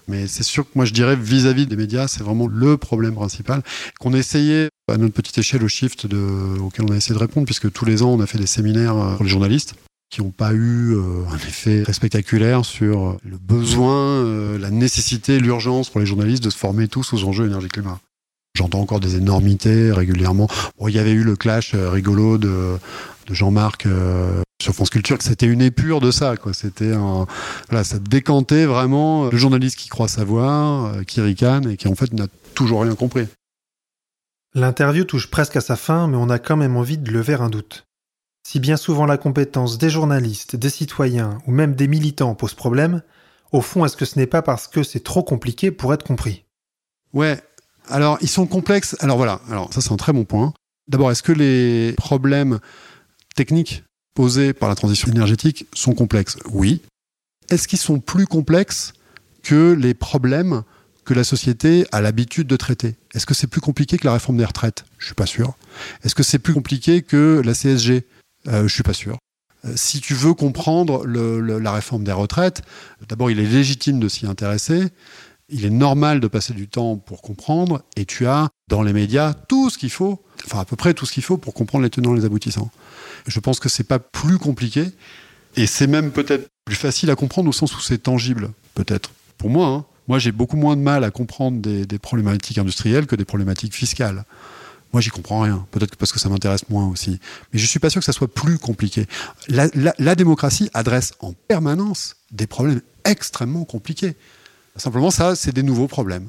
Mais 0.09 0.27
c'est 0.27 0.43
sûr 0.43 0.65
que 0.65 0.71
moi 0.75 0.85
je 0.85 0.93
dirais 0.93 1.17
vis-à-vis 1.17 1.67
des 1.67 1.77
médias, 1.77 2.09
c'est 2.09 2.23
vraiment 2.23 2.47
le 2.47 2.77
problème 2.77 3.15
principal 3.15 3.63
qu'on 3.99 4.13
essayait 4.13 4.69
à 4.91 4.97
notre 4.97 5.15
petite 5.15 5.39
échelle 5.39 5.63
au 5.63 5.69
shift 5.69 6.07
de, 6.07 6.59
auquel 6.61 6.87
on 6.89 6.93
a 6.93 6.97
essayé 6.97 7.15
de 7.15 7.21
répondre, 7.21 7.47
puisque 7.47 7.71
tous 7.73 7.85
les 7.85 8.03
ans 8.03 8.11
on 8.11 8.21
a 8.21 8.27
fait 8.27 8.39
des 8.39 8.47
séminaires 8.47 8.97
euh, 8.97 9.15
pour 9.15 9.25
les 9.25 9.31
journalistes 9.31 9.75
qui 10.11 10.23
n'ont 10.23 10.31
pas 10.31 10.53
eu 10.53 10.95
euh, 10.95 11.25
un 11.31 11.37
effet 11.37 11.83
très 11.85 11.93
spectaculaire 11.93 12.65
sur 12.65 13.17
le 13.25 13.39
besoin, 13.39 14.59
la 14.59 14.71
nécessité, 14.71 15.39
l'urgence 15.39 15.89
pour 15.89 16.01
les 16.01 16.07
journalistes 16.07 16.43
de 16.43 16.51
se 16.51 16.59
former 16.59 16.89
tous 16.89 17.13
aux 17.13 17.25
enjeux 17.25 17.47
énergie-climat. 17.47 18.01
J'entends 18.55 18.81
encore 18.81 19.01
des 19.01 19.17
énormités 19.17 19.93
régulièrement. 19.93 20.49
Bon, 20.79 20.89
il 20.89 20.95
y 20.95 20.99
avait 20.99 21.13
eu 21.13 21.23
le 21.23 21.37
clash 21.37 21.75
euh, 21.75 21.89
rigolo 21.89 22.37
de, 22.37 22.79
Jean-Marc 23.31 23.87
euh, 23.87 24.43
sur 24.62 24.75
France 24.75 24.90
Culture. 24.90 25.18
C'était 25.20 25.46
une 25.46 25.62
épure 25.62 26.01
de 26.01 26.11
ça, 26.11 26.37
quoi. 26.37 26.53
C'était 26.53 26.92
un, 26.92 27.27
voilà, 27.68 27.85
ça 27.85 27.99
décantait 27.99 28.66
vraiment 28.66 29.29
le 29.31 29.37
journaliste 29.37 29.77
qui 29.77 29.88
croit 29.88 30.09
savoir, 30.09 30.87
euh, 30.87 31.03
qui 31.03 31.20
ricane 31.20 31.70
et 31.70 31.77
qui 31.77 31.88
en 31.88 31.94
fait 31.94 32.12
n'a 32.12 32.27
toujours 32.55 32.83
rien 32.83 32.94
compris. 32.94 33.27
L'interview 34.55 35.05
touche 35.05 35.31
presque 35.31 35.57
à 35.57 35.61
sa 35.61 35.77
fin, 35.77 36.09
mais 36.09 36.16
on 36.16 36.29
a 36.29 36.38
quand 36.38 36.57
même 36.57 36.77
envie 36.77 36.99
de 36.99 37.11
lever 37.11 37.35
un 37.35 37.49
doute. 37.51 37.87
Si 38.46 38.59
bien 38.59 38.77
souvent 38.77 39.07
la 39.07 39.16
compétence 39.16 39.79
des 39.79 39.90
journalistes, 39.90 40.57
des 40.57 40.70
citoyens 40.70 41.38
ou 41.46 41.53
même 41.53 41.75
des 41.75 41.87
militants 41.87 42.35
pose 42.35 42.55
problème, 42.55 43.03
au 43.53 43.61
fond, 43.61 43.85
est-ce 43.85 43.96
que 43.96 44.05
ce 44.05 44.18
n'est 44.18 44.27
pas 44.27 44.42
parce 44.42 44.66
que 44.66 44.83
c'est 44.83 45.05
trop 45.05 45.23
compliqué 45.23 45.70
pour 45.70 45.94
être 45.94 46.05
compris? 46.05 46.44
Ouais, 47.12 47.40
alors, 47.88 48.18
ils 48.20 48.29
sont 48.29 48.46
complexes. 48.46 48.96
Alors 49.01 49.16
voilà, 49.16 49.40
alors 49.51 49.73
ça 49.73 49.81
c'est 49.81 49.92
un 49.92 49.96
très 49.96 50.12
bon 50.12 50.25
point. 50.25 50.53
D'abord, 50.88 51.11
est-ce 51.11 51.23
que 51.23 51.33
les 51.33 51.92
problèmes 51.92 52.59
techniques 53.37 53.85
posés 54.14 54.53
par 54.53 54.68
la 54.68 54.75
transition 54.75 55.11
énergétique 55.11 55.66
sont 55.75 55.94
complexes 55.94 56.37
Oui. 56.51 56.83
Est-ce 57.49 57.66
qu'ils 57.68 57.79
sont 57.79 58.01
plus 58.01 58.27
complexes 58.27 58.92
que 59.42 59.73
les 59.73 59.94
problèmes 59.94 60.62
que 61.05 61.14
la 61.14 61.25
société 61.25 61.87
a 61.92 62.01
l'habitude 62.01 62.46
de 62.46 62.57
traiter? 62.57 62.96
Est-ce 63.14 63.27
que 63.27 63.35
c'est 63.35 63.46
plus 63.46 63.61
compliqué 63.61 63.99
que 63.99 64.07
la 64.07 64.12
réforme 64.12 64.37
des 64.37 64.44
retraites? 64.44 64.85
Je 64.99 65.07
suis 65.07 65.14
pas 65.14 65.27
sûr. 65.27 65.55
Est-ce 66.05 66.14
que 66.14 66.23
c'est 66.23 66.38
plus 66.38 66.55
compliqué 66.55 67.03
que 67.03 67.42
la 67.44 67.55
CSG 67.55 68.05
euh, 68.49 68.68
Je 68.68 68.73
suis 68.73 68.83
pas 68.83 68.92
sûr. 68.92 69.18
Euh, 69.64 69.73
si 69.77 70.01
tu 70.01 70.14
veux 70.14 70.35
comprendre 70.35 71.07
la 71.07 71.73
réforme 71.73 72.05
des 72.05 72.12
retraites, 72.12 72.62
d'abord 73.09 73.31
il 73.31 73.40
est 73.40 73.46
légitime 73.46 74.01
de 74.01 74.09
s'y 74.09 74.27
intéresser, 74.27 74.88
Il 75.53 75.64
est 75.64 75.70
normal 75.70 76.20
de 76.20 76.29
passer 76.29 76.55
du 76.55 76.68
temps 76.68 76.96
pour 76.96 77.23
comprendre 77.23 77.83
et 77.96 78.05
tu 78.05 78.27
as 78.27 78.49
dans 78.68 78.83
les 78.83 78.92
médias 78.92 79.35
tout 79.35 79.68
ce 79.68 79.79
qu'il 79.79 79.90
faut, 79.90 80.23
enfin 80.46 80.61
à 80.61 80.64
peu 80.64 80.77
près 80.77 80.94
tout 80.94 81.07
ce 81.07 81.12
qu'il 81.12 81.25
faut 81.25 81.38
pour 81.38 81.55
comprendre 81.55 81.83
les 81.83 81.90
tenants 81.90 82.14
et 82.14 82.20
les 82.20 82.25
aboutissants. 82.25 82.70
Je 83.27 83.41
pense 83.41 83.61
que 83.61 83.69
c'est 83.69 83.85
pas 83.85 83.99
plus 83.99 84.39
compliqué 84.39 84.85
et 85.57 85.67
c'est 85.67 85.87
même 85.87 86.11
peut-être 86.11 86.49
plus 86.65 86.77
facile 86.77 87.11
à 87.11 87.17
comprendre 87.17 87.49
au 87.49 87.53
sens 87.53 87.77
où 87.77 87.81
c'est 87.81 87.99
tangible, 87.99 88.53
peut-être. 88.75 89.11
Pour 89.39 89.51
moi, 89.51 89.69
hein. 89.69 89.85
moi 90.09 90.19
j'ai 90.19 90.33
beaucoup 90.33 90.57
moins 90.57 90.77
de 90.77 90.83
mal 90.83 91.05
à 91.05 91.11
comprendre 91.11 91.61
des, 91.61 91.99
problématiques 91.99 92.59
industrielles 92.59 93.07
que 93.07 93.17
des 93.17 93.25
problématiques 93.25 93.75
fiscales. 93.75 94.25
Moi, 94.93 95.01
j'y 95.01 95.11
comprends 95.11 95.41
rien. 95.41 95.67
Peut-être 95.71 95.95
parce 95.95 96.11
que 96.11 96.19
ça 96.19 96.29
m'intéresse 96.29 96.69
moins 96.69 96.89
aussi. 96.89 97.21
Mais 97.53 97.61
je 97.61 97.67
suis 97.67 97.79
pas 97.79 97.91
sûr 97.91 98.01
que 98.01 98.05
ça 98.05 98.13
soit 98.13 98.33
plus 98.33 98.59
compliqué. 98.59 99.07
La, 99.49 100.15
démocratie 100.17 100.69
adresse 100.75 101.13
en 101.21 101.33
permanence 101.33 102.17
des 102.33 102.49
problèmes 102.49 102.81
extrêmement 103.05 103.65
compliqués. 103.65 104.17
Simplement, 104.75 105.13
ça, 105.13 105.37
c'est 105.37 105.55
des 105.55 105.63
nouveaux 105.63 105.87
problèmes. 105.87 106.29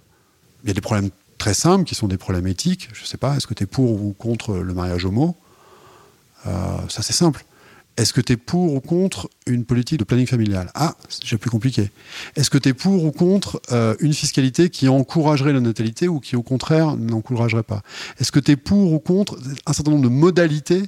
Il 0.64 0.68
y 0.68 0.72
a 0.72 0.76
des 0.76 0.82
problèmes 0.82 1.10
très 1.40 1.56
simples 1.56 1.86
qui 1.86 1.96
sont 1.96 2.08
des 2.08 2.18
problèmes 2.18 2.46
éthiques. 2.46 2.90
Je 2.94 3.04
sais 3.04 3.18
pas, 3.18 3.36
est-ce 3.36 3.48
que 3.48 3.56
tu 3.56 3.64
es 3.64 3.66
pour 3.66 4.04
ou 4.04 4.14
contre 4.14 4.58
le 4.58 4.74
mariage 4.76 5.06
homo? 5.06 5.36
Ça, 6.44 7.02
c'est 7.02 7.14
simple. 7.14 7.46
Est-ce 7.98 8.14
que 8.14 8.22
tu 8.22 8.34
es 8.34 8.38
pour 8.38 8.74
ou 8.74 8.80
contre 8.80 9.30
une 9.48 9.66
politique 9.66 10.00
de 10.00 10.06
planning 10.06 10.26
familial? 10.26 10.72
Ah, 10.76 10.96
c'est 11.10 11.38
plus 11.38 11.50
compliqué. 11.50 11.92
Est-ce 12.36 12.50
que 12.50 12.58
tu 12.58 12.70
es 12.70 12.74
pour 12.74 13.04
ou 13.04 13.12
contre 13.12 13.62
euh, 13.72 13.96
une 14.00 14.14
fiscalité 14.14 14.70
qui 14.70 14.88
encouragerait 14.88 15.52
la 15.52 15.60
natalité 15.60 16.08
ou 16.08 16.20
qui, 16.20 16.36
au 16.36 16.42
contraire, 16.42 16.96
n'encouragerait 16.96 17.64
pas? 17.64 17.82
Est-ce 18.20 18.32
que 18.32 18.40
tu 18.40 18.52
es 18.52 18.56
pour 18.56 18.94
ou 18.94 19.00
contre 19.00 19.38
un 19.66 19.74
certain 19.74 19.92
nombre 19.92 20.04
de 20.04 20.10
modalités 20.10 20.84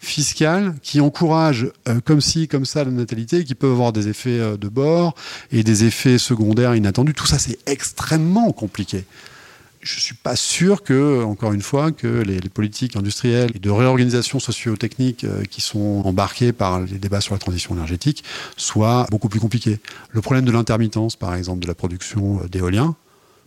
fiscales 0.00 0.74
qui 0.82 1.00
encouragent 1.00 1.70
euh, 1.88 2.00
comme 2.04 2.20
ci, 2.20 2.48
comme 2.48 2.64
ça 2.64 2.82
la 2.84 2.90
natalité, 2.90 3.44
qui 3.44 3.54
peuvent 3.54 3.72
avoir 3.72 3.92
des 3.92 4.08
effets 4.08 4.40
euh, 4.40 4.56
de 4.56 4.68
bord 4.68 5.14
et 5.52 5.62
des 5.62 5.84
effets 5.84 6.18
secondaires 6.18 6.74
inattendus? 6.74 7.14
Tout 7.14 7.26
ça, 7.26 7.38
c'est 7.38 7.58
extrêmement 7.66 8.50
compliqué 8.50 9.04
je 9.88 9.96
ne 9.96 10.00
suis 10.00 10.14
pas 10.14 10.36
sûr 10.36 10.82
que, 10.82 11.22
encore 11.24 11.54
une 11.54 11.62
fois, 11.62 11.92
que 11.92 12.06
les, 12.06 12.40
politiques 12.50 12.94
industrielles 12.96 13.52
et 13.54 13.58
de 13.58 13.70
réorganisation 13.70 14.38
socio-technique 14.38 15.24
euh, 15.24 15.44
qui 15.44 15.62
sont 15.62 16.02
embarquées 16.04 16.52
par 16.52 16.80
les 16.80 16.98
débats 16.98 17.22
sur 17.22 17.34
la 17.34 17.38
transition 17.38 17.74
énergétique 17.74 18.22
soient 18.56 19.06
beaucoup 19.10 19.30
plus 19.30 19.40
compliquées. 19.40 19.80
Le 20.10 20.20
problème 20.20 20.44
de 20.44 20.50
l'intermittence, 20.50 21.16
par 21.16 21.34
exemple, 21.34 21.60
de 21.60 21.66
la 21.66 21.74
production 21.74 22.40
euh, 22.42 22.48
d'éolien, 22.48 22.96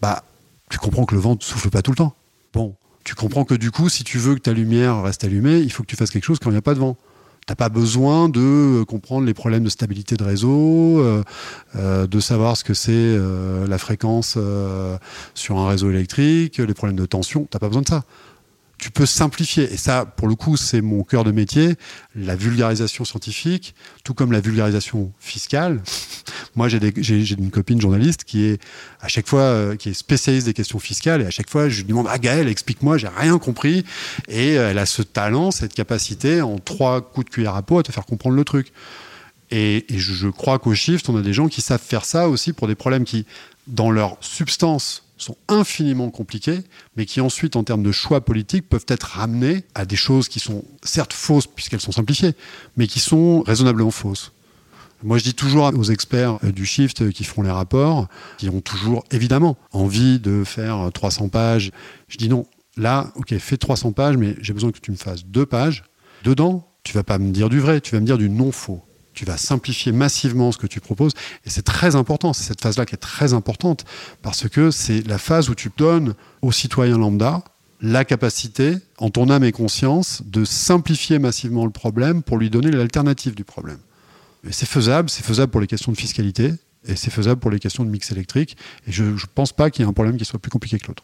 bah, 0.01 0.23
tu 0.69 0.79
comprends 0.79 1.05
que 1.05 1.13
le 1.13 1.21
vent 1.21 1.35
ne 1.35 1.41
souffle 1.41 1.69
pas 1.69 1.83
tout 1.83 1.91
le 1.91 1.97
temps. 1.97 2.15
Bon, 2.53 2.75
tu 3.03 3.13
comprends 3.13 3.45
que 3.45 3.53
du 3.53 3.69
coup, 3.69 3.89
si 3.89 4.03
tu 4.03 4.17
veux 4.17 4.33
que 4.33 4.41
ta 4.41 4.53
lumière 4.53 5.03
reste 5.03 5.23
allumée, 5.23 5.59
il 5.59 5.71
faut 5.71 5.83
que 5.83 5.87
tu 5.87 5.95
fasses 5.95 6.09
quelque 6.09 6.25
chose 6.25 6.39
quand 6.39 6.49
il 6.49 6.53
n'y 6.53 6.59
a 6.59 6.63
pas 6.63 6.73
de 6.73 6.79
vent. 6.79 6.97
T'as 7.47 7.55
pas 7.55 7.69
besoin 7.69 8.29
de 8.29 8.39
euh, 8.81 8.85
comprendre 8.85 9.25
les 9.25 9.33
problèmes 9.33 9.63
de 9.63 9.69
stabilité 9.69 10.15
de 10.15 10.23
réseau, 10.23 10.99
euh, 10.99 11.23
euh, 11.75 12.05
de 12.05 12.19
savoir 12.19 12.55
ce 12.55 12.63
que 12.63 12.73
c'est 12.73 13.17
la 13.67 13.77
fréquence 13.77 14.37
sur 15.33 15.57
un 15.57 15.67
réseau 15.67 15.89
électrique, 15.89 16.57
les 16.57 16.73
problèmes 16.73 16.97
de 16.97 17.05
tension. 17.05 17.47
T'as 17.49 17.59
pas 17.59 17.67
besoin 17.67 17.81
de 17.81 17.87
ça. 17.87 18.03
Tu 18.81 18.91
peux 18.91 19.05
simplifier. 19.05 19.71
Et 19.71 19.77
ça, 19.77 20.05
pour 20.05 20.27
le 20.27 20.35
coup, 20.35 20.57
c'est 20.57 20.81
mon 20.81 21.03
cœur 21.03 21.23
de 21.23 21.31
métier, 21.31 21.75
la 22.15 22.35
vulgarisation 22.35 23.05
scientifique, 23.05 23.75
tout 24.03 24.13
comme 24.13 24.31
la 24.31 24.41
vulgarisation 24.41 25.13
fiscale. 25.19 25.81
Moi, 26.55 26.67
j'ai 26.67 27.33
une 27.33 27.51
copine 27.51 27.79
journaliste 27.79 28.23
qui 28.23 28.43
est 28.43 28.61
à 28.99 29.07
chaque 29.07 29.27
fois 29.27 29.41
euh, 29.41 29.75
qui 29.75 29.89
est 29.89 29.93
spécialiste 29.93 30.47
des 30.47 30.53
questions 30.53 30.79
fiscales 30.79 31.21
et 31.21 31.25
à 31.25 31.29
chaque 31.29 31.49
fois, 31.49 31.69
je 31.69 31.77
lui 31.77 31.89
demande 31.89 32.07
ah 32.09 32.17
Gaël, 32.17 32.47
explique-moi, 32.47 32.97
j'ai 32.97 33.07
rien 33.07 33.37
compris. 33.37 33.85
Et 34.27 34.53
elle 34.53 34.79
a 34.79 34.85
ce 34.85 35.03
talent, 35.03 35.51
cette 35.51 35.73
capacité, 35.73 36.41
en 36.41 36.57
trois 36.57 37.01
coups 37.01 37.27
de 37.27 37.31
cuillère 37.31 37.55
à 37.55 37.61
peau, 37.61 37.79
à 37.79 37.83
te 37.83 37.91
faire 37.91 38.05
comprendre 38.05 38.35
le 38.35 38.43
truc. 38.43 38.73
Et, 39.51 39.85
je 39.89 40.29
crois 40.29 40.59
qu'au 40.59 40.73
Shift, 40.73 41.09
on 41.09 41.17
a 41.17 41.21
des 41.21 41.33
gens 41.33 41.49
qui 41.49 41.61
savent 41.61 41.81
faire 41.81 42.05
ça 42.05 42.29
aussi 42.29 42.53
pour 42.53 42.67
des 42.67 42.75
problèmes 42.75 43.03
qui, 43.03 43.25
dans 43.67 43.91
leur 43.91 44.17
substance, 44.21 45.03
sont 45.21 45.37
infiniment 45.47 46.09
compliqués, 46.09 46.59
mais 46.95 47.05
qui 47.05 47.21
ensuite, 47.21 47.55
en 47.55 47.63
termes 47.63 47.83
de 47.83 47.91
choix 47.91 48.21
politiques, 48.21 48.67
peuvent 48.67 48.85
être 48.87 49.03
ramenés 49.03 49.63
à 49.75 49.85
des 49.85 49.95
choses 49.95 50.27
qui 50.27 50.39
sont 50.39 50.63
certes 50.83 51.13
fausses, 51.13 51.47
puisqu'elles 51.47 51.81
sont 51.81 51.91
simplifiées, 51.91 52.33
mais 52.77 52.87
qui 52.87 52.99
sont 52.99 53.41
raisonnablement 53.41 53.91
fausses. 53.91 54.31
Moi, 55.03 55.17
je 55.17 55.23
dis 55.23 55.33
toujours 55.33 55.71
aux 55.75 55.83
experts 55.83 56.39
du 56.43 56.65
Shift 56.65 57.11
qui 57.11 57.23
font 57.23 57.41
les 57.41 57.49
rapports, 57.49 58.07
qui 58.37 58.49
ont 58.49 58.61
toujours, 58.61 59.03
évidemment, 59.11 59.57
envie 59.71 60.19
de 60.19 60.43
faire 60.43 60.91
300 60.93 61.29
pages. 61.29 61.71
Je 62.07 62.17
dis 62.17 62.29
non, 62.29 62.45
là, 62.77 63.11
ok, 63.15 63.35
fais 63.39 63.57
300 63.57 63.93
pages, 63.93 64.17
mais 64.17 64.35
j'ai 64.41 64.53
besoin 64.53 64.71
que 64.71 64.79
tu 64.79 64.91
me 64.91 64.97
fasses 64.97 65.25
deux 65.25 65.45
pages. 65.45 65.83
Dedans, 66.23 66.67
tu 66.83 66.93
vas 66.93 67.03
pas 67.03 67.17
me 67.17 67.31
dire 67.31 67.49
du 67.49 67.59
vrai, 67.59 67.81
tu 67.81 67.95
vas 67.95 68.01
me 68.01 68.05
dire 68.05 68.19
du 68.19 68.29
non-faux 68.29 68.83
tu 69.13 69.25
vas 69.25 69.37
simplifier 69.37 69.91
massivement 69.91 70.51
ce 70.51 70.57
que 70.57 70.67
tu 70.67 70.79
proposes. 70.79 71.13
Et 71.45 71.49
c'est 71.49 71.61
très 71.61 71.95
important, 71.95 72.33
c'est 72.33 72.43
cette 72.43 72.61
phase-là 72.61 72.85
qui 72.85 72.95
est 72.95 72.97
très 72.97 73.33
importante, 73.33 73.85
parce 74.21 74.47
que 74.47 74.71
c'est 74.71 75.05
la 75.07 75.17
phase 75.17 75.49
où 75.49 75.55
tu 75.55 75.71
donnes 75.75 76.13
aux 76.41 76.51
citoyens 76.51 76.97
lambda 76.97 77.43
la 77.81 78.05
capacité, 78.05 78.77
en 78.99 79.09
ton 79.09 79.29
âme 79.29 79.43
et 79.43 79.51
conscience, 79.51 80.21
de 80.25 80.45
simplifier 80.45 81.17
massivement 81.17 81.65
le 81.65 81.71
problème 81.71 82.21
pour 82.21 82.37
lui 82.37 82.49
donner 82.49 82.69
l'alternative 82.69 83.33
du 83.33 83.43
problème. 83.43 83.79
Et 84.47 84.51
c'est 84.51 84.67
faisable, 84.67 85.09
c'est 85.09 85.25
faisable 85.25 85.51
pour 85.51 85.61
les 85.61 85.67
questions 85.67 85.91
de 85.91 85.97
fiscalité, 85.97 86.53
et 86.85 86.95
c'est 86.95 87.11
faisable 87.11 87.39
pour 87.39 87.51
les 87.51 87.59
questions 87.59 87.83
de 87.83 87.89
mix 87.89 88.11
électrique. 88.11 88.55
Et 88.87 88.91
je 88.91 89.03
ne 89.03 89.17
pense 89.33 89.51
pas 89.51 89.69
qu'il 89.69 89.83
y 89.83 89.85
ait 89.85 89.89
un 89.89 89.93
problème 89.93 90.17
qui 90.17 90.25
soit 90.25 90.39
plus 90.39 90.51
compliqué 90.51 90.77
que 90.79 90.87
l'autre. 90.87 91.03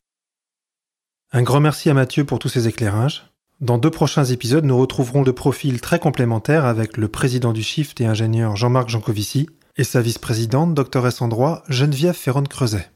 Un 1.31 1.43
grand 1.43 1.59
merci 1.59 1.89
à 1.89 1.93
Mathieu 1.93 2.25
pour 2.25 2.39
tous 2.39 2.49
ces 2.49 2.67
éclairages. 2.67 3.25
Dans 3.59 3.79
deux 3.79 3.89
prochains 3.89 4.25
épisodes, 4.25 4.65
nous 4.65 4.77
retrouverons 4.77 5.23
le 5.23 5.33
profil 5.33 5.81
très 5.81 5.97
complémentaire 5.97 6.63
avec 6.65 6.95
le 6.95 7.07
président 7.07 7.53
du 7.53 7.63
Shift 7.63 7.99
et 7.99 8.05
ingénieur 8.05 8.55
Jean-Marc 8.55 8.89
Jancovici 8.89 9.49
et 9.77 9.83
sa 9.83 9.99
vice-présidente, 9.99 10.75
doctoresse 10.75 11.23
en 11.23 11.27
droit, 11.27 11.63
Geneviève 11.67 12.13
Ferron-Creuset. 12.13 12.87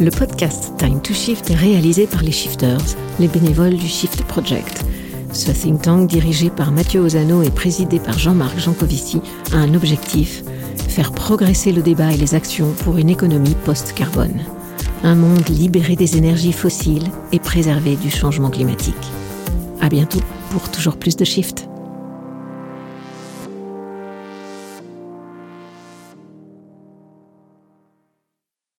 Le 0.00 0.08
podcast 0.08 0.72
Time 0.78 1.02
to 1.02 1.12
Shift 1.12 1.50
est 1.50 1.56
réalisé 1.56 2.06
par 2.06 2.22
les 2.22 2.32
Shifters, 2.32 2.96
les 3.18 3.28
bénévoles 3.28 3.76
du 3.76 3.86
Shift 3.86 4.24
Project. 4.24 4.82
Ce 5.34 5.50
think 5.50 5.82
tank 5.82 6.08
dirigé 6.08 6.48
par 6.48 6.72
Mathieu 6.72 7.00
Ozano 7.00 7.42
et 7.42 7.50
présidé 7.50 8.00
par 8.00 8.18
Jean-Marc 8.18 8.58
Jancovici 8.58 9.20
a 9.52 9.58
un 9.58 9.74
objectif 9.74 10.42
faire 10.88 11.12
progresser 11.12 11.72
le 11.72 11.82
débat 11.82 12.12
et 12.12 12.16
les 12.16 12.34
actions 12.34 12.72
pour 12.82 12.96
une 12.96 13.10
économie 13.10 13.56
post-carbone 13.66 14.40
un 15.02 15.14
monde 15.14 15.48
libéré 15.48 15.96
des 15.96 16.16
énergies 16.16 16.52
fossiles 16.52 17.08
et 17.32 17.38
préservé 17.38 17.96
du 17.96 18.10
changement 18.10 18.50
climatique. 18.50 18.94
À 19.80 19.88
bientôt 19.88 20.20
pour 20.50 20.70
toujours 20.70 20.96
plus 20.96 21.16
de 21.16 21.24
Shift. 21.24 21.69